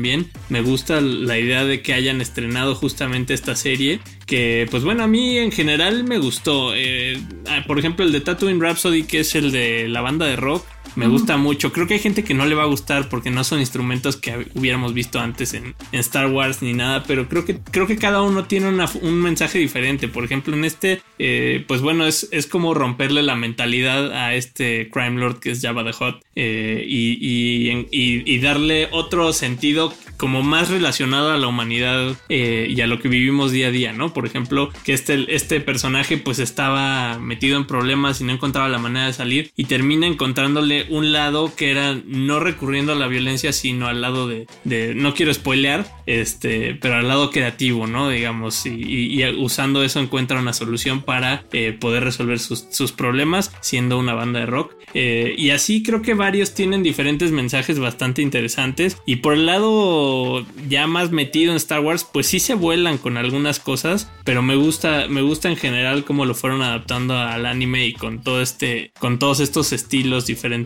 Me 0.48 0.60
gusta 0.60 1.00
la 1.00 1.38
idea 1.38 1.64
de 1.64 1.82
que 1.82 1.94
hayan 1.94 2.20
estrenado 2.20 2.74
justamente 2.74 3.34
esta 3.34 3.56
serie 3.56 4.00
que 4.26 4.66
pues 4.70 4.84
bueno 4.84 5.04
a 5.04 5.06
mí 5.06 5.38
en 5.38 5.52
general 5.52 6.04
me 6.04 6.18
gustó. 6.18 6.74
Eh, 6.74 7.20
ah, 7.48 7.64
por 7.66 7.78
ejemplo 7.78 8.04
el 8.04 8.12
de 8.12 8.20
Tatooine 8.20 8.60
Rhapsody 8.60 9.04
que 9.04 9.20
es 9.20 9.34
el 9.34 9.52
de 9.52 9.88
la 9.88 10.00
banda 10.00 10.26
de 10.26 10.36
rock 10.36 10.64
me 10.94 11.08
gusta 11.08 11.36
mucho. 11.36 11.72
Creo 11.72 11.86
que 11.86 11.94
hay 11.94 12.00
gente 12.00 12.24
que 12.24 12.34
no 12.34 12.46
le 12.46 12.54
va 12.54 12.62
a 12.62 12.66
gustar 12.66 13.08
porque 13.08 13.30
no 13.30 13.44
son 13.44 13.60
instrumentos 13.60 14.16
que 14.16 14.46
hubiéramos 14.54 14.94
visto 14.94 15.18
antes 15.18 15.54
en, 15.54 15.74
Star 15.92 16.28
Wars 16.28 16.62
ni 16.62 16.72
nada, 16.72 17.02
pero 17.04 17.28
creo 17.28 17.44
que, 17.44 17.58
creo 17.58 17.86
que 17.86 17.96
cada 17.96 18.22
uno 18.22 18.44
tiene 18.44 18.68
un 18.68 19.20
mensaje 19.20 19.58
diferente. 19.58 20.08
Por 20.08 20.24
ejemplo, 20.24 20.54
en 20.54 20.64
este, 20.64 21.02
eh, 21.18 21.64
pues 21.66 21.80
bueno, 21.80 22.06
es, 22.06 22.28
es, 22.32 22.46
como 22.46 22.74
romperle 22.74 23.22
la 23.22 23.34
mentalidad 23.34 24.12
a 24.12 24.34
este 24.34 24.88
Crime 24.90 25.18
Lord 25.18 25.40
que 25.40 25.50
es 25.50 25.60
Jabba 25.60 25.84
the 25.84 25.90
Hutt 25.90 26.22
eh, 26.34 26.84
y, 26.86 27.86
y, 27.90 28.38
darle 28.38 28.88
otro 28.92 29.32
sentido 29.32 29.92
como 30.18 30.42
más 30.42 30.68
relacionado 30.68 31.32
a 31.32 31.38
la 31.38 31.46
humanidad 31.46 32.16
eh, 32.28 32.66
y 32.68 32.80
a 32.80 32.86
lo 32.86 33.00
que 33.00 33.08
vivimos 33.08 33.52
día 33.52 33.68
a 33.68 33.70
día, 33.70 33.92
¿no? 33.92 34.12
Por 34.12 34.26
ejemplo, 34.26 34.70
que 34.84 34.92
este, 34.92 35.34
este 35.34 35.60
personaje 35.60 36.18
pues 36.18 36.38
estaba 36.38 37.18
metido 37.18 37.56
en 37.56 37.66
problemas 37.66 38.20
y 38.20 38.24
no 38.24 38.32
encontraba 38.32 38.68
la 38.68 38.78
manera 38.78 39.06
de 39.06 39.12
salir 39.14 39.50
y 39.56 39.64
termina 39.64 40.06
encontrándole 40.06 40.75
un 40.88 41.12
lado 41.12 41.54
que 41.54 41.70
era 41.70 41.98
no 42.04 42.40
recurriendo 42.40 42.92
a 42.92 42.96
la 42.96 43.08
violencia, 43.08 43.52
sino 43.52 43.86
al 43.86 44.00
lado 44.00 44.28
de, 44.28 44.46
no 44.94 45.14
quiero 45.14 45.32
spoilear, 45.32 45.86
este, 46.06 46.74
pero 46.74 46.96
al 46.96 47.08
lado 47.08 47.30
creativo, 47.30 47.86
¿no? 47.86 48.08
Digamos, 48.08 48.64
y, 48.66 49.24
usando 49.38 49.82
eso 49.82 50.00
encuentra 50.00 50.40
una 50.40 50.52
solución 50.52 51.02
para 51.02 51.44
eh, 51.52 51.76
poder 51.78 52.04
resolver 52.04 52.38
sus, 52.38 52.92
problemas 52.92 53.52
siendo 53.60 53.98
una 53.98 54.14
banda 54.14 54.40
de 54.40 54.46
rock. 54.46 54.74
Eh, 54.94 55.34
y 55.36 55.50
así 55.50 55.82
creo 55.82 56.00
que 56.02 56.14
varios 56.14 56.54
tienen 56.54 56.82
diferentes 56.82 57.32
mensajes 57.32 57.78
bastante 57.78 58.22
interesantes. 58.22 58.96
Y 59.06 59.16
por 59.16 59.34
el 59.34 59.46
lado 59.46 60.46
ya 60.68 60.86
más 60.86 61.10
metido 61.10 61.50
en 61.50 61.56
Star 61.56 61.80
Wars, 61.80 62.06
pues 62.10 62.26
sí 62.26 62.40
se 62.40 62.54
vuelan 62.54 62.98
con 62.98 63.16
algunas 63.16 63.60
cosas, 63.60 64.10
pero 64.24 64.42
me 64.42 64.56
gusta, 64.56 65.06
me 65.08 65.22
gusta 65.22 65.48
en 65.48 65.56
general 65.56 66.04
cómo 66.04 66.24
lo 66.24 66.34
fueron 66.34 66.62
adaptando 66.62 67.16
al 67.16 67.46
anime 67.46 67.86
y 67.86 67.92
con 67.92 68.22
todo 68.22 68.40
este, 68.40 68.92
con 68.98 69.18
todos 69.18 69.40
estos 69.40 69.72
estilos 69.72 70.26
diferentes 70.26 70.65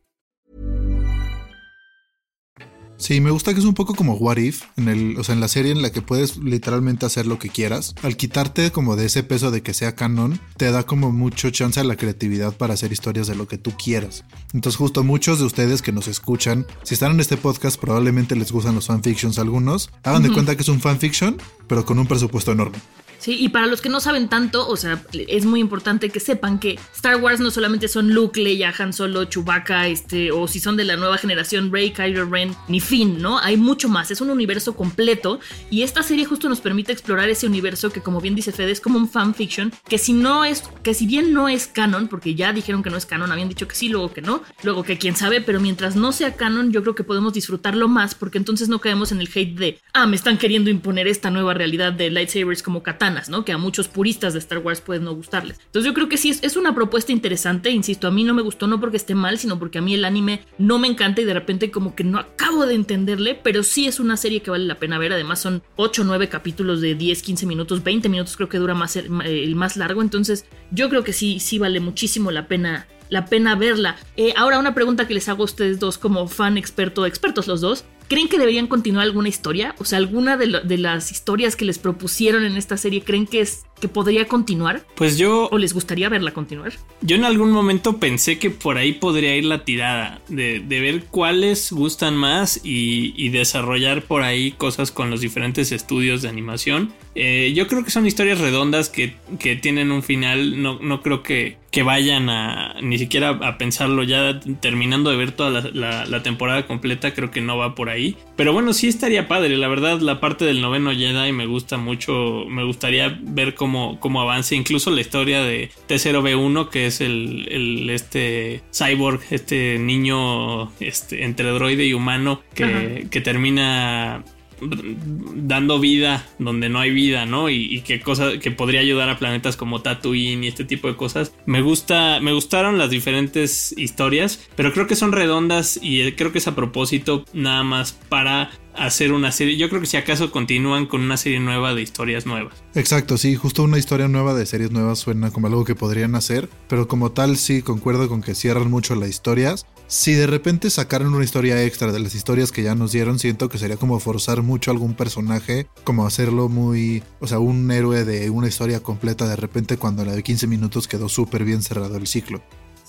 Sí, 3.01 3.19
me 3.19 3.31
gusta 3.31 3.55
que 3.55 3.59
es 3.59 3.65
un 3.65 3.73
poco 3.73 3.95
como 3.95 4.13
What 4.13 4.37
If, 4.37 4.61
en 4.77 4.87
el, 4.87 5.17
o 5.17 5.23
sea, 5.23 5.33
en 5.33 5.41
la 5.41 5.47
serie 5.47 5.71
en 5.71 5.81
la 5.81 5.91
que 5.91 6.03
puedes 6.03 6.37
literalmente 6.37 7.07
hacer 7.07 7.25
lo 7.25 7.39
que 7.39 7.49
quieras. 7.49 7.95
Al 8.03 8.15
quitarte 8.15 8.71
como 8.71 8.95
de 8.95 9.07
ese 9.07 9.23
peso 9.23 9.49
de 9.49 9.63
que 9.63 9.73
sea 9.73 9.95
canon, 9.95 10.39
te 10.55 10.69
da 10.69 10.83
como 10.83 11.11
mucho 11.11 11.49
chance 11.49 11.79
a 11.79 11.83
la 11.83 11.95
creatividad 11.95 12.55
para 12.55 12.75
hacer 12.75 12.91
historias 12.91 13.25
de 13.25 13.33
lo 13.33 13.47
que 13.47 13.57
tú 13.57 13.71
quieras. 13.71 14.23
Entonces, 14.53 14.77
justo 14.77 15.03
muchos 15.03 15.39
de 15.39 15.45
ustedes 15.45 15.81
que 15.81 15.91
nos 15.91 16.07
escuchan, 16.07 16.67
si 16.83 16.93
están 16.93 17.13
en 17.13 17.21
este 17.21 17.37
podcast, 17.37 17.81
probablemente 17.81 18.35
les 18.35 18.51
gustan 18.51 18.75
los 18.75 18.85
fanfictions 18.85 19.39
algunos. 19.39 19.89
Hagan 20.03 20.21
de 20.21 20.31
cuenta 20.31 20.55
que 20.55 20.61
es 20.61 20.69
un 20.69 20.79
fanfiction, 20.79 21.41
pero 21.67 21.83
con 21.83 21.97
un 21.97 22.05
presupuesto 22.05 22.51
enorme. 22.51 22.77
Sí, 23.21 23.37
y 23.39 23.49
para 23.49 23.67
los 23.67 23.81
que 23.81 23.89
no 23.89 23.99
saben 23.99 24.29
tanto, 24.29 24.67
o 24.67 24.75
sea, 24.75 25.03
es 25.13 25.45
muy 25.45 25.59
importante 25.59 26.09
que 26.09 26.19
sepan 26.19 26.57
que 26.57 26.79
Star 26.95 27.17
Wars 27.17 27.39
no 27.39 27.51
solamente 27.51 27.87
son 27.87 28.15
Luke, 28.15 28.41
Leia, 28.41 28.73
Han 28.75 28.93
Solo, 28.93 29.25
Chewbacca, 29.25 29.87
este, 29.87 30.31
o 30.31 30.47
si 30.47 30.59
son 30.59 30.75
de 30.75 30.85
la 30.85 30.97
nueva 30.97 31.19
generación, 31.19 31.71
Rey, 31.71 31.91
Kylo 31.91 32.25
Ren, 32.25 32.55
ni 32.67 32.79
Finn, 32.79 33.21
¿no? 33.21 33.37
Hay 33.37 33.57
mucho 33.57 33.89
más, 33.89 34.09
es 34.09 34.21
un 34.21 34.31
universo 34.31 34.75
completo 34.75 35.39
y 35.69 35.83
esta 35.83 36.01
serie 36.01 36.25
justo 36.25 36.49
nos 36.49 36.61
permite 36.61 36.93
explorar 36.93 37.29
ese 37.29 37.45
universo 37.45 37.91
que 37.91 38.01
como 38.01 38.21
bien 38.21 38.33
dice 38.33 38.51
Fede 38.51 38.71
es 38.71 38.81
como 38.81 38.97
un 38.97 39.07
fanfiction, 39.07 39.71
que 39.87 39.99
si 39.99 40.13
no 40.13 40.43
es, 40.43 40.63
que 40.81 40.95
si 40.95 41.05
bien 41.05 41.31
no 41.31 41.47
es 41.47 41.67
canon, 41.67 42.07
porque 42.07 42.33
ya 42.33 42.53
dijeron 42.53 42.81
que 42.81 42.89
no 42.89 42.97
es 42.97 43.05
canon, 43.05 43.31
habían 43.31 43.49
dicho 43.49 43.67
que 43.67 43.75
sí, 43.75 43.87
luego 43.87 44.11
que 44.11 44.23
no, 44.23 44.41
luego 44.63 44.81
que 44.81 44.97
quién 44.97 45.15
sabe, 45.15 45.41
pero 45.41 45.59
mientras 45.59 45.95
no 45.95 46.11
sea 46.11 46.35
canon, 46.35 46.71
yo 46.71 46.81
creo 46.81 46.95
que 46.95 47.03
podemos 47.03 47.33
disfrutarlo 47.33 47.87
más 47.87 48.15
porque 48.15 48.39
entonces 48.39 48.67
no 48.67 48.79
caemos 48.79 49.11
en 49.11 49.21
el 49.21 49.29
hate 49.31 49.59
de, 49.59 49.79
ah, 49.93 50.07
me 50.07 50.15
están 50.15 50.39
queriendo 50.39 50.71
imponer 50.71 51.07
esta 51.07 51.29
nueva 51.29 51.53
realidad 51.53 51.93
de 51.93 52.09
lightsabers 52.09 52.63
como 52.63 52.81
katana 52.81 53.10
Que 53.45 53.51
a 53.51 53.57
muchos 53.57 53.87
puristas 53.87 54.33
de 54.33 54.39
Star 54.39 54.59
Wars 54.59 54.81
pueden 54.81 55.03
no 55.03 55.13
gustarles. 55.13 55.59
Entonces 55.65 55.89
yo 55.89 55.93
creo 55.93 56.09
que 56.09 56.17
sí 56.17 56.29
es, 56.41 56.55
una 56.55 56.75
propuesta 56.75 57.11
interesante, 57.11 57.71
insisto, 57.71 58.07
a 58.07 58.11
mí 58.11 58.23
no 58.23 58.33
me 58.33 58.41
gustó 58.41 58.67
no 58.67 58.79
porque 58.79 58.97
esté 58.97 59.15
mal, 59.15 59.37
sino 59.37 59.57
porque 59.57 59.79
a 59.79 59.81
mí 59.81 59.93
el 59.93 60.05
anime 60.05 60.41
no 60.57 60.79
me 60.79 60.87
encanta 60.87 61.21
y 61.21 61.25
de 61.25 61.33
repente 61.33 61.71
como 61.71 61.95
que 61.95 62.03
no 62.03 62.19
acabo 62.19 62.65
de 62.65 62.75
entenderle, 62.75 63.39
pero 63.41 63.63
sí 63.63 63.87
es 63.87 63.99
una 63.99 64.17
serie 64.17 64.41
que 64.41 64.51
vale 64.51 64.65
la 64.65 64.75
pena 64.75 64.99
ver, 64.99 65.13
además 65.13 65.39
son 65.39 65.63
8 65.77 66.01
o 66.01 66.05
9 66.05 66.29
capítulos 66.29 66.81
de 66.81 66.95
10, 66.95 67.21
15 67.21 67.45
minutos, 67.45 67.83
20 67.83 68.09
minutos 68.09 68.35
creo 68.35 68.49
que 68.49 68.57
dura 68.57 68.73
más 68.75 68.95
el, 68.95 69.09
el 69.25 69.55
más 69.55 69.77
largo, 69.77 70.01
entonces 70.01 70.45
yo 70.71 70.89
creo 70.89 71.03
que 71.03 71.13
sí, 71.13 71.39
sí 71.39 71.57
vale 71.57 71.79
muchísimo 71.79 72.31
la 72.31 72.47
pena 72.47 72.87
la 73.11 73.25
pena 73.25 73.55
verla. 73.55 73.97
Eh, 74.17 74.33
ahora 74.35 74.57
una 74.57 74.73
pregunta 74.73 75.05
que 75.05 75.13
les 75.13 75.29
hago 75.29 75.43
a 75.43 75.45
ustedes 75.45 75.79
dos 75.79 75.99
como 75.99 76.27
fan 76.27 76.57
experto, 76.57 77.05
expertos 77.05 77.45
los 77.45 77.61
dos. 77.61 77.83
¿Creen 78.11 78.27
que 78.27 78.37
deberían 78.37 78.67
continuar 78.67 79.05
alguna 79.05 79.29
historia? 79.29 79.73
O 79.77 79.85
sea, 79.85 79.97
alguna 79.97 80.35
de, 80.35 80.59
de, 80.65 80.77
las 80.77 81.11
historias 81.11 81.55
que 81.55 81.63
les 81.63 81.79
propusieron 81.79 82.43
en 82.43 82.57
esta 82.57 82.75
serie, 82.75 83.05
¿creen 83.05 83.25
que 83.25 83.39
es 83.39 83.63
que 83.81 83.89
podría 83.89 84.25
continuar? 84.27 84.85
Pues 84.95 85.17
yo. 85.17 85.49
¿O 85.51 85.57
les 85.57 85.73
gustaría 85.73 86.07
verla 86.07 86.31
continuar? 86.31 86.71
Yo 87.01 87.17
en 87.17 87.25
algún 87.25 87.51
momento 87.51 87.97
pensé 87.97 88.39
que 88.39 88.49
por 88.49 88.77
ahí 88.77 88.93
podría 88.93 89.35
ir 89.35 89.45
la 89.45 89.65
tirada, 89.65 90.21
de, 90.29 90.59
ver 90.59 91.05
cuáles 91.05 91.73
gustan 91.73 92.15
más 92.15 92.61
y, 92.63 93.29
desarrollar 93.29 94.03
por 94.03 94.23
ahí 94.23 94.51
cosas 94.51 94.91
con 94.91 95.09
los 95.09 95.21
diferentes 95.21 95.71
estudios 95.71 96.21
de 96.21 96.29
animación. 96.29 96.93
Eh, 97.15 97.51
yo 97.55 97.67
creo 97.67 97.83
que 97.83 97.91
son 97.91 98.05
historias 98.05 98.39
redondas 98.39 98.89
que, 98.89 99.15
tienen 99.61 99.91
un 99.91 100.03
final, 100.03 100.61
no, 100.61 100.79
no 100.79 101.01
creo 101.01 101.23
que, 101.23 101.57
que, 101.71 101.83
vayan 101.83 102.29
a 102.29 102.75
ni 102.81 102.97
siquiera 102.97 103.29
a 103.29 103.57
pensarlo 103.57 104.03
ya 104.03 104.39
terminando 104.61 105.09
de 105.09 105.17
ver 105.17 105.31
toda 105.31 105.49
la, 105.73 106.05
la, 106.05 106.23
temporada 106.23 106.67
completa, 106.67 107.13
creo 107.13 107.31
que 107.31 107.41
no 107.41 107.57
va 107.57 107.75
por 107.75 107.89
ahí. 107.89 108.15
Pero 108.35 108.53
bueno, 108.53 108.73
sí 108.73 108.87
estaría 108.87 109.27
padre, 109.27 109.57
la 109.57 109.67
verdad 109.67 109.99
la 109.99 110.19
parte 110.19 110.45
del 110.45 110.61
noveno 110.61 110.91
Jedi 110.93 111.31
me 111.31 111.47
gusta 111.47 111.77
mucho, 111.77 112.45
me 112.47 112.63
gustaría 112.63 113.19
ver 113.21 113.55
cómo 113.55 113.70
cómo, 113.99 114.21
avance. 114.21 114.55
Incluso 114.55 114.91
la 114.91 115.01
historia 115.01 115.41
de 115.41 115.69
T0B1, 115.87 116.69
que 116.69 116.87
es 116.87 117.01
el, 117.01 117.89
este 117.89 118.61
cyborg, 118.73 119.21
este 119.31 119.77
niño 119.79 120.71
este, 120.79 121.23
entre 121.23 121.49
droide 121.49 121.85
y 121.85 121.93
humano 121.93 122.41
que, 122.53 123.07
que 123.09 123.21
termina 123.21 124.23
dando 124.61 125.79
vida 125.79 126.27
donde 126.39 126.69
no 126.69 126.79
hay 126.79 126.91
vida, 126.91 127.25
¿no? 127.25 127.49
Y, 127.49 127.81
qué 127.81 127.99
cosa 127.99 128.37
que 128.39 128.51
podría 128.51 128.81
ayudar 128.81 129.09
a 129.09 129.17
planetas 129.17 129.57
como 129.57 129.81
Tatooine 129.81 130.43
y 130.43 130.47
este 130.47 130.65
tipo 130.65 130.87
de 130.87 130.95
cosas. 130.95 131.33
Me 131.45 131.61
gusta, 131.61 132.19
me 132.21 132.31
gustaron 132.31 132.77
las 132.77 132.89
diferentes 132.89 133.73
historias, 133.77 134.47
pero 134.55 134.71
creo 134.71 134.87
que 134.87 134.95
son 134.95 135.11
redondas 135.11 135.79
y 135.81 136.11
creo 136.13 136.31
que 136.31 136.37
es 136.37 136.47
a 136.47 136.55
propósito 136.55 137.25
nada 137.33 137.63
más 137.63 137.93
para 137.93 138.51
hacer 138.75 139.11
una 139.13 139.31
serie. 139.31 139.57
Yo 139.57 139.69
creo 139.69 139.81
que 139.81 139.87
si 139.87 139.97
acaso 139.97 140.31
continúan 140.31 140.85
con 140.85 141.01
una 141.01 141.17
serie 141.17 141.39
nueva 141.39 141.73
de 141.73 141.81
historias 141.81 142.25
nuevas. 142.25 142.63
Exacto, 142.75 143.17
sí, 143.17 143.35
justo 143.35 143.63
una 143.63 143.77
historia 143.77 144.07
nueva 144.07 144.33
de 144.33 144.45
series 144.45 144.71
nuevas 144.71 144.99
suena 144.99 145.31
como 145.31 145.47
algo 145.47 145.65
que 145.65 145.75
podrían 145.75 146.15
hacer, 146.15 146.49
pero 146.67 146.87
como 146.87 147.11
tal 147.11 147.37
sí 147.37 147.61
concuerdo 147.61 148.07
con 148.07 148.21
que 148.21 148.35
cierran 148.35 148.69
mucho 148.69 148.95
las 148.95 149.09
historias. 149.09 149.65
Si 149.87 150.13
de 150.13 150.25
repente 150.25 150.69
sacaran 150.69 151.13
una 151.13 151.25
historia 151.25 151.61
extra 151.65 151.91
de 151.91 151.99
las 151.99 152.15
historias 152.15 152.53
que 152.53 152.63
ya 152.63 152.75
nos 152.75 152.93
dieron, 152.93 153.19
siento 153.19 153.49
que 153.49 153.57
sería 153.57 153.75
como 153.75 153.99
forzar 153.99 154.41
mucho 154.41 154.71
a 154.71 154.73
algún 154.73 154.93
personaje, 154.93 155.67
como 155.83 156.05
hacerlo 156.05 156.47
muy, 156.47 157.03
o 157.19 157.27
sea, 157.27 157.39
un 157.39 157.69
héroe 157.69 158.05
de 158.05 158.29
una 158.29 158.47
historia 158.47 158.81
completa 158.81 159.27
de 159.27 159.35
repente 159.35 159.75
cuando 159.75 160.05
la 160.05 160.13
de 160.13 160.23
15 160.23 160.47
minutos 160.47 160.87
quedó 160.87 161.09
súper 161.09 161.43
bien 161.43 161.61
cerrado 161.61 161.97
el 161.97 162.07
ciclo. 162.07 162.41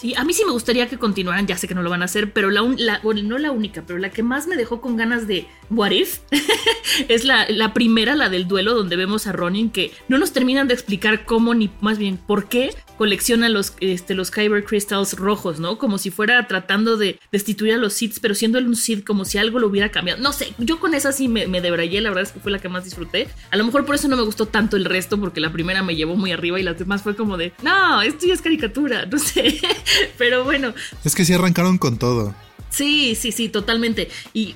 Sí, 0.03 0.17
a 0.17 0.25
mí 0.25 0.33
sí 0.33 0.45
me 0.45 0.51
gustaría 0.51 0.89
que 0.89 0.99
continuaran, 0.99 1.47
ya 1.47 1.57
sé 1.57 1.69
que 1.69 1.77
no 1.77 1.83
lo 1.85 1.89
van 1.89 2.03
a 2.03 2.07
hacer, 2.07 2.33
pero 2.33 2.51
la, 2.51 2.63
no 2.63 3.39
la 3.39 3.53
única, 3.53 3.85
pero 3.87 4.01
la 4.01 4.11
que 4.11 4.25
más 4.25 4.49
me 4.49 4.57
dejó 4.57 4.81
con 4.81 4.97
ganas 4.97 5.29
de 5.29 5.47
What 5.71 5.93
If 5.93 6.19
es 7.09 7.25
la, 7.25 7.47
la, 7.49 7.73
primera, 7.73 8.17
la 8.17 8.29
del 8.29 8.49
duelo, 8.49 8.75
donde 8.75 8.97
vemos 8.97 9.29
a 9.29 9.33
Ronin 9.33 9.71
que 9.71 9.93
no 10.09 10.19
nos 10.19 10.33
terminan 10.33 10.67
de 10.67 10.75
explicar 10.75 11.25
cómo 11.25 11.55
ni 11.55 11.71
más 11.81 11.99
bien 11.99 12.17
por 12.17 12.49
qué 12.49 12.75
colecciona 12.99 13.49
los, 13.49 13.75
este, 13.81 14.15
los 14.15 14.31
Kyber 14.31 14.65
Crystals 14.65 15.15
rojos, 15.15 15.61
¿no? 15.61 15.79
Como 15.79 15.99
si 15.99 16.11
fuera 16.11 16.47
tratando 16.47 16.97
de 16.97 17.19
destituir 17.31 17.75
a 17.75 17.77
los 17.77 17.95
Sith, 17.95 18.19
pero 18.21 18.35
siendo 18.35 18.59
un 18.59 18.77
Sith 18.77 19.05
como 19.05 19.25
si 19.25 19.39
algo 19.39 19.59
lo 19.59 19.69
hubiera 19.69 19.91
cambiado. 19.91 20.21
No 20.21 20.33
sé, 20.33 20.55
yo 20.59 20.79
con 20.79 20.95
esa 20.95 21.13
sí 21.13 21.29
me, 21.29 21.47
me 21.47 21.61
debrayé, 21.61 22.01
la 22.01 22.11
verdad 22.11 22.25
es 22.25 22.33
que 22.33 22.41
fue 22.41 22.53
la 22.53 22.59
que 22.59 22.69
más 22.69 22.85
disfruté. 22.85 23.29
A 23.51 23.57
lo 23.57 23.65
mejor 23.65 23.87
por 23.87 23.95
eso 23.95 24.09
no 24.09 24.17
me 24.17 24.23
gustó 24.23 24.47
tanto 24.47 24.77
el 24.77 24.85
resto, 24.85 25.19
porque 25.19 25.41
la 25.41 25.53
primera 25.53 25.83
me 25.83 25.97
llevó 25.97 26.17
muy 26.17 26.33
arriba 26.33 26.59
y 26.59 26.63
las 26.63 26.79
demás 26.79 27.03
fue 27.03 27.17
como 27.17 27.37
de, 27.37 27.53
no, 27.63 28.03
esto 28.03 28.27
ya 28.27 28.35
es 28.35 28.43
caricatura, 28.43 29.07
no 29.11 29.19
sé. 29.19 29.61
Pero 30.19 30.45
bueno. 30.45 30.75
Es 31.05 31.15
que 31.15 31.25
sí 31.25 31.33
arrancaron 31.33 31.79
con 31.79 31.99
todo. 31.99 32.35
Sí, 32.73 33.15
sí, 33.15 33.33
sí, 33.33 33.51
totalmente. 33.51 34.09
Y 34.33 34.55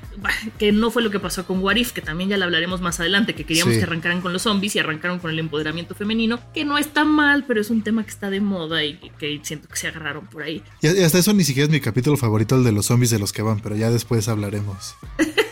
que 0.59 0.73
no 0.73 0.91
fue 0.91 1.03
lo 1.03 1.11
que 1.11 1.21
pasó 1.21 1.47
con 1.47 1.63
Warif, 1.63 1.93
que 1.93 2.01
también 2.01 2.31
ya 2.31 2.39
le 2.39 2.45
hablaremos 2.45 2.81
más 2.81 2.99
adelante, 2.99 3.35
que 3.35 3.45
queríamos 3.45 3.77
que 3.77 3.83
arrancaran 3.83 4.23
con 4.23 4.33
los 4.33 4.43
zombies 4.43 4.75
y 4.75 4.79
arrancaron 4.79 5.19
con 5.19 5.31
el 5.31 5.39
empoderamiento 5.39 5.95
femenino, 5.95 6.41
que 6.55 6.65
no 6.65 6.79
está 6.79 7.05
mal, 7.05 7.45
pero 7.47 7.61
es 7.61 7.69
un 7.69 7.83
tema 7.83 8.05
que 8.05 8.11
está 8.11 8.31
de 8.31 8.41
moda 8.41 8.83
y 8.83 8.99
que, 9.19 9.39
siento 9.43 9.69
que 9.69 9.77
se 9.77 9.89
agarraron 9.89 10.27
por 10.27 10.43
ahí. 10.43 10.63
Y, 10.81 10.89
hasta 10.89 11.19
eso 11.19 11.35
ni 11.35 11.45
siquiera 11.45 11.67
es 11.67 11.71
mi 11.71 11.81
capítulo 11.81 12.17
favorito, 12.17 12.57
el 12.57 12.65
de 12.65 12.73
los 12.73 12.87
zombies 12.87 13.11
de 13.11 13.19
los 13.19 13.35
que 13.35 13.43
van, 13.43 13.61
pero 13.61 13.77
ya 13.77 13.91
después 13.91 14.29
hablaremos. 14.29 14.95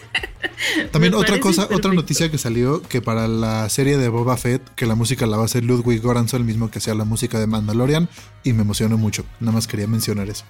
También 0.90 1.14
otra 1.14 1.40
cosa, 1.40 1.68
otra 1.72 1.92
noticia 1.92 2.30
que 2.30 2.38
salió, 2.38 2.82
que 2.82 3.00
para 3.00 3.28
la 3.28 3.68
serie 3.68 3.96
de 3.96 4.08
Boba 4.08 4.36
Fett, 4.36 4.62
que 4.74 4.86
la 4.86 4.94
música 4.94 5.26
la 5.26 5.36
va 5.36 5.42
a 5.42 5.46
hacer 5.46 5.64
Ludwig 5.64 6.00
Goranson, 6.00 6.40
el 6.40 6.46
mismo 6.46 6.70
que 6.70 6.78
hacía 6.78 6.94
la 6.94 7.04
música 7.04 7.38
de 7.38 7.46
Mandalorian, 7.46 8.08
y 8.42 8.52
me 8.52 8.62
emocionó 8.62 8.98
mucho. 8.98 9.24
Nada 9.40 9.52
más 9.52 9.66
quería 9.66 9.86
mencionar 9.86 10.28
eso. 10.28 10.44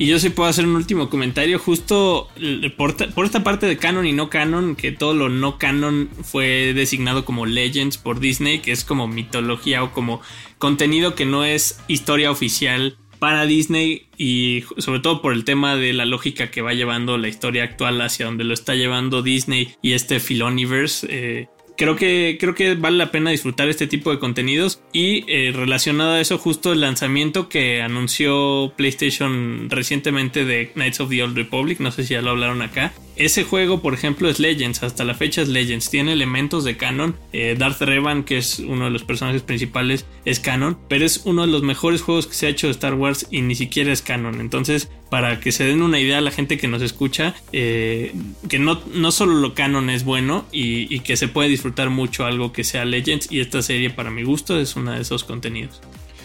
Y 0.00 0.06
yo 0.06 0.20
sí 0.20 0.30
puedo 0.30 0.48
hacer 0.48 0.64
un 0.64 0.76
último 0.76 1.10
comentario, 1.10 1.58
justo 1.58 2.28
por, 2.76 2.94
esta 3.24 3.42
parte 3.42 3.66
de 3.66 3.76
canon 3.78 4.06
y 4.06 4.12
no 4.12 4.30
canon, 4.30 4.76
que 4.76 4.92
todo 4.92 5.12
lo 5.12 5.28
no 5.28 5.58
canon 5.58 6.08
fue 6.22 6.72
designado 6.72 7.24
como 7.24 7.46
Legends 7.46 7.98
por 7.98 8.20
Disney, 8.20 8.60
que 8.60 8.70
es 8.70 8.84
como 8.84 9.08
mitología 9.08 9.82
o 9.82 9.92
como 9.92 10.20
contenido 10.58 11.16
que 11.16 11.26
no 11.26 11.44
es 11.44 11.80
historia 11.88 12.30
oficial 12.30 12.96
para 13.18 13.46
Disney 13.46 14.06
y 14.16 14.64
sobre 14.78 15.00
todo 15.00 15.22
por 15.22 15.32
el 15.32 15.44
tema 15.44 15.76
de 15.76 15.92
la 15.92 16.04
lógica 16.04 16.50
que 16.50 16.62
va 16.62 16.74
llevando 16.74 17.18
la 17.18 17.28
historia 17.28 17.64
actual 17.64 18.00
hacia 18.00 18.26
donde 18.26 18.44
lo 18.44 18.54
está 18.54 18.74
llevando 18.74 19.22
Disney 19.22 19.74
y 19.82 19.92
este 19.92 20.20
Filoniverse. 20.20 21.06
Eh, 21.10 21.48
creo 21.78 21.96
que, 21.96 22.36
creo 22.38 22.54
que 22.54 22.74
vale 22.74 22.98
la 22.98 23.10
pena 23.10 23.30
disfrutar 23.30 23.68
este 23.68 23.86
tipo 23.86 24.10
de 24.10 24.18
contenidos. 24.18 24.82
Y 24.92 25.24
eh, 25.28 25.52
relacionado 25.54 26.12
a 26.12 26.20
eso, 26.20 26.36
justo 26.36 26.72
el 26.72 26.82
lanzamiento 26.82 27.48
que 27.48 27.80
anunció 27.80 28.74
PlayStation 28.76 29.70
recientemente 29.70 30.44
de 30.44 30.72
Knights 30.74 31.00
of 31.00 31.08
the 31.08 31.22
Old 31.22 31.36
Republic, 31.36 31.80
no 31.80 31.90
sé 31.90 32.04
si 32.04 32.14
ya 32.14 32.20
lo 32.20 32.30
hablaron 32.30 32.60
acá, 32.60 32.92
ese 33.18 33.42
juego, 33.42 33.82
por 33.82 33.94
ejemplo, 33.94 34.28
es 34.28 34.38
Legends, 34.38 34.84
hasta 34.84 35.04
la 35.04 35.14
fecha 35.14 35.42
es 35.42 35.48
Legends, 35.48 35.90
tiene 35.90 36.12
elementos 36.12 36.62
de 36.62 36.76
canon. 36.76 37.16
Eh, 37.32 37.56
Darth 37.58 37.80
Revan, 37.80 38.22
que 38.22 38.38
es 38.38 38.60
uno 38.60 38.84
de 38.84 38.90
los 38.92 39.02
personajes 39.02 39.42
principales, 39.42 40.06
es 40.24 40.38
canon, 40.38 40.78
pero 40.88 41.04
es 41.04 41.22
uno 41.24 41.42
de 41.42 41.48
los 41.48 41.64
mejores 41.64 42.00
juegos 42.00 42.28
que 42.28 42.34
se 42.34 42.46
ha 42.46 42.50
hecho 42.50 42.68
de 42.68 42.72
Star 42.72 42.94
Wars 42.94 43.26
y 43.30 43.42
ni 43.42 43.56
siquiera 43.56 43.92
es 43.92 44.02
canon. 44.02 44.40
Entonces, 44.40 44.88
para 45.10 45.40
que 45.40 45.52
se 45.52 45.64
den 45.64 45.82
una 45.82 46.00
idea 46.00 46.18
a 46.18 46.20
la 46.20 46.30
gente 46.30 46.58
que 46.58 46.68
nos 46.68 46.82
escucha, 46.82 47.34
eh, 47.52 48.14
que 48.48 48.58
no, 48.58 48.80
no 48.94 49.10
solo 49.12 49.34
lo 49.34 49.54
canon 49.54 49.90
es 49.90 50.04
bueno 50.04 50.44
y, 50.52 51.00
que 51.00 51.16
se 51.16 51.28
puede 51.28 51.48
disfrutar 51.48 51.90
mucho 51.90 52.26
algo 52.26 52.52
que 52.52 52.64
sea 52.64 52.84
Legends, 52.84 53.30
y 53.30 53.40
esta 53.40 53.62
serie, 53.62 53.90
para 53.90 54.10
mi 54.10 54.24
gusto, 54.24 54.58
es 54.58 54.76
uno 54.76 54.92
de 54.92 55.00
esos 55.00 55.24
contenidos. 55.24 55.80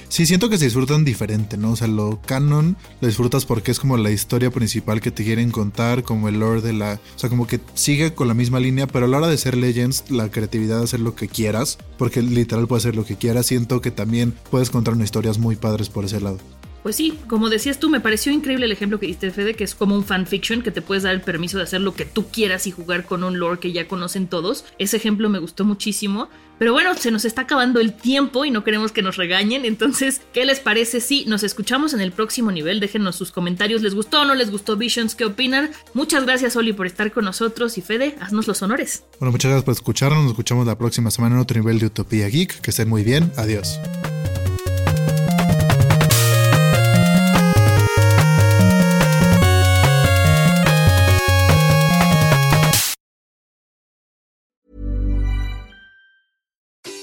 Sí, 0.09 0.27
siento 0.27 0.47
que 0.47 0.59
se 0.59 0.65
disfrutan 0.65 1.05
diferente, 1.05 1.57
¿no? 1.57 1.71
O 1.71 1.75
sea, 1.75 1.87
lo 1.87 2.21
canon 2.21 2.77
lo 3.01 3.07
disfrutas 3.07 3.45
porque 3.45 3.71
es 3.71 3.79
como 3.79 3.97
la 3.97 4.11
historia 4.11 4.51
principal 4.51 5.01
que 5.01 5.09
te 5.09 5.23
quieren 5.23 5.49
contar, 5.49 6.03
como 6.03 6.29
el 6.29 6.39
lore 6.39 6.61
de 6.61 6.71
la. 6.71 6.99
O 7.15 7.19
sea, 7.19 7.29
como 7.29 7.47
que 7.47 7.59
sigue 7.73 8.13
con 8.13 8.27
la 8.27 8.35
misma 8.35 8.59
línea, 8.59 8.85
pero 8.85 9.05
a 9.05 9.07
la 9.07 9.17
hora 9.17 9.27
de 9.27 9.39
ser 9.39 9.57
Legends, 9.57 10.11
la 10.11 10.29
creatividad 10.29 10.77
de 10.77 10.83
hacer 10.83 10.99
lo 10.99 11.15
que 11.15 11.27
quieras, 11.27 11.79
porque 11.97 12.21
literal 12.21 12.67
puede 12.67 12.81
hacer 12.81 12.95
lo 12.95 13.05
que 13.05 13.15
quieras, 13.15 13.47
siento 13.47 13.81
que 13.81 13.89
también 13.89 14.35
puedes 14.51 14.69
contar 14.69 14.93
unas 14.93 15.05
historias 15.05 15.39
muy 15.39 15.55
padres 15.55 15.89
por 15.89 16.05
ese 16.05 16.21
lado. 16.21 16.37
Pues 16.83 16.97
sí, 16.97 17.17
como 17.27 17.49
decías 17.49 17.79
tú, 17.79 17.89
me 17.89 18.01
pareció 18.01 18.31
increíble 18.31 18.65
el 18.65 18.71
ejemplo 18.71 18.99
que 18.99 19.07
diste, 19.07 19.31
Fede, 19.31 19.55
que 19.55 19.63
es 19.63 19.73
como 19.73 19.95
un 19.95 20.03
fanfiction, 20.03 20.61
que 20.61 20.71
te 20.71 20.81
puedes 20.81 21.03
dar 21.03 21.13
el 21.13 21.21
permiso 21.21 21.57
de 21.57 21.63
hacer 21.63 21.81
lo 21.81 21.95
que 21.95 22.05
tú 22.05 22.27
quieras 22.27 22.67
y 22.67 22.71
jugar 22.71 23.05
con 23.05 23.23
un 23.23 23.39
lore 23.39 23.59
que 23.59 23.71
ya 23.71 23.87
conocen 23.87 24.27
todos. 24.27 24.65
Ese 24.77 24.97
ejemplo 24.97 25.29
me 25.29 25.39
gustó 25.39 25.63
muchísimo. 25.63 26.29
Pero 26.59 26.71
bueno, 26.71 26.93
se 26.95 27.11
nos 27.11 27.25
está 27.25 27.41
acabando 27.41 27.79
el 27.79 27.93
tiempo 27.93 28.45
y 28.45 28.51
no 28.51 28.63
queremos 28.63 28.91
que 28.91 29.01
nos 29.01 29.17
regañen. 29.17 29.65
Entonces, 29.65 30.21
¿qué 30.33 30.45
les 30.45 30.59
parece 30.59 31.01
si 31.01 31.25
nos 31.25 31.43
escuchamos 31.43 31.93
en 31.93 32.01
el 32.01 32.11
próximo 32.11 32.51
nivel? 32.51 32.79
Déjenos 32.79 33.15
sus 33.15 33.31
comentarios. 33.31 33.81
¿Les 33.81 33.95
gustó 33.95 34.21
o 34.21 34.25
no 34.25 34.35
les 34.35 34.51
gustó 34.51 34.77
Visions? 34.77 35.15
¿Qué 35.15 35.25
opinan? 35.25 35.71
Muchas 35.93 36.25
gracias, 36.25 36.55
Oli, 36.55 36.73
por 36.73 36.85
estar 36.85 37.11
con 37.11 37.25
nosotros. 37.25 37.77
Y 37.77 37.81
Fede, 37.81 38.15
haznos 38.21 38.47
los 38.47 38.61
honores. 38.61 39.03
Bueno, 39.19 39.31
muchas 39.31 39.49
gracias 39.49 39.65
por 39.65 39.73
escucharnos. 39.73 40.23
Nos 40.23 40.31
escuchamos 40.31 40.67
la 40.67 40.77
próxima 40.77 41.11
semana 41.11 41.35
en 41.35 41.41
otro 41.41 41.59
nivel 41.59 41.79
de 41.79 41.87
Utopía 41.87 42.27
Geek. 42.27 42.61
Que 42.61 42.69
estén 42.69 42.87
muy 42.87 43.03
bien. 43.03 43.31
Adiós. 43.35 43.79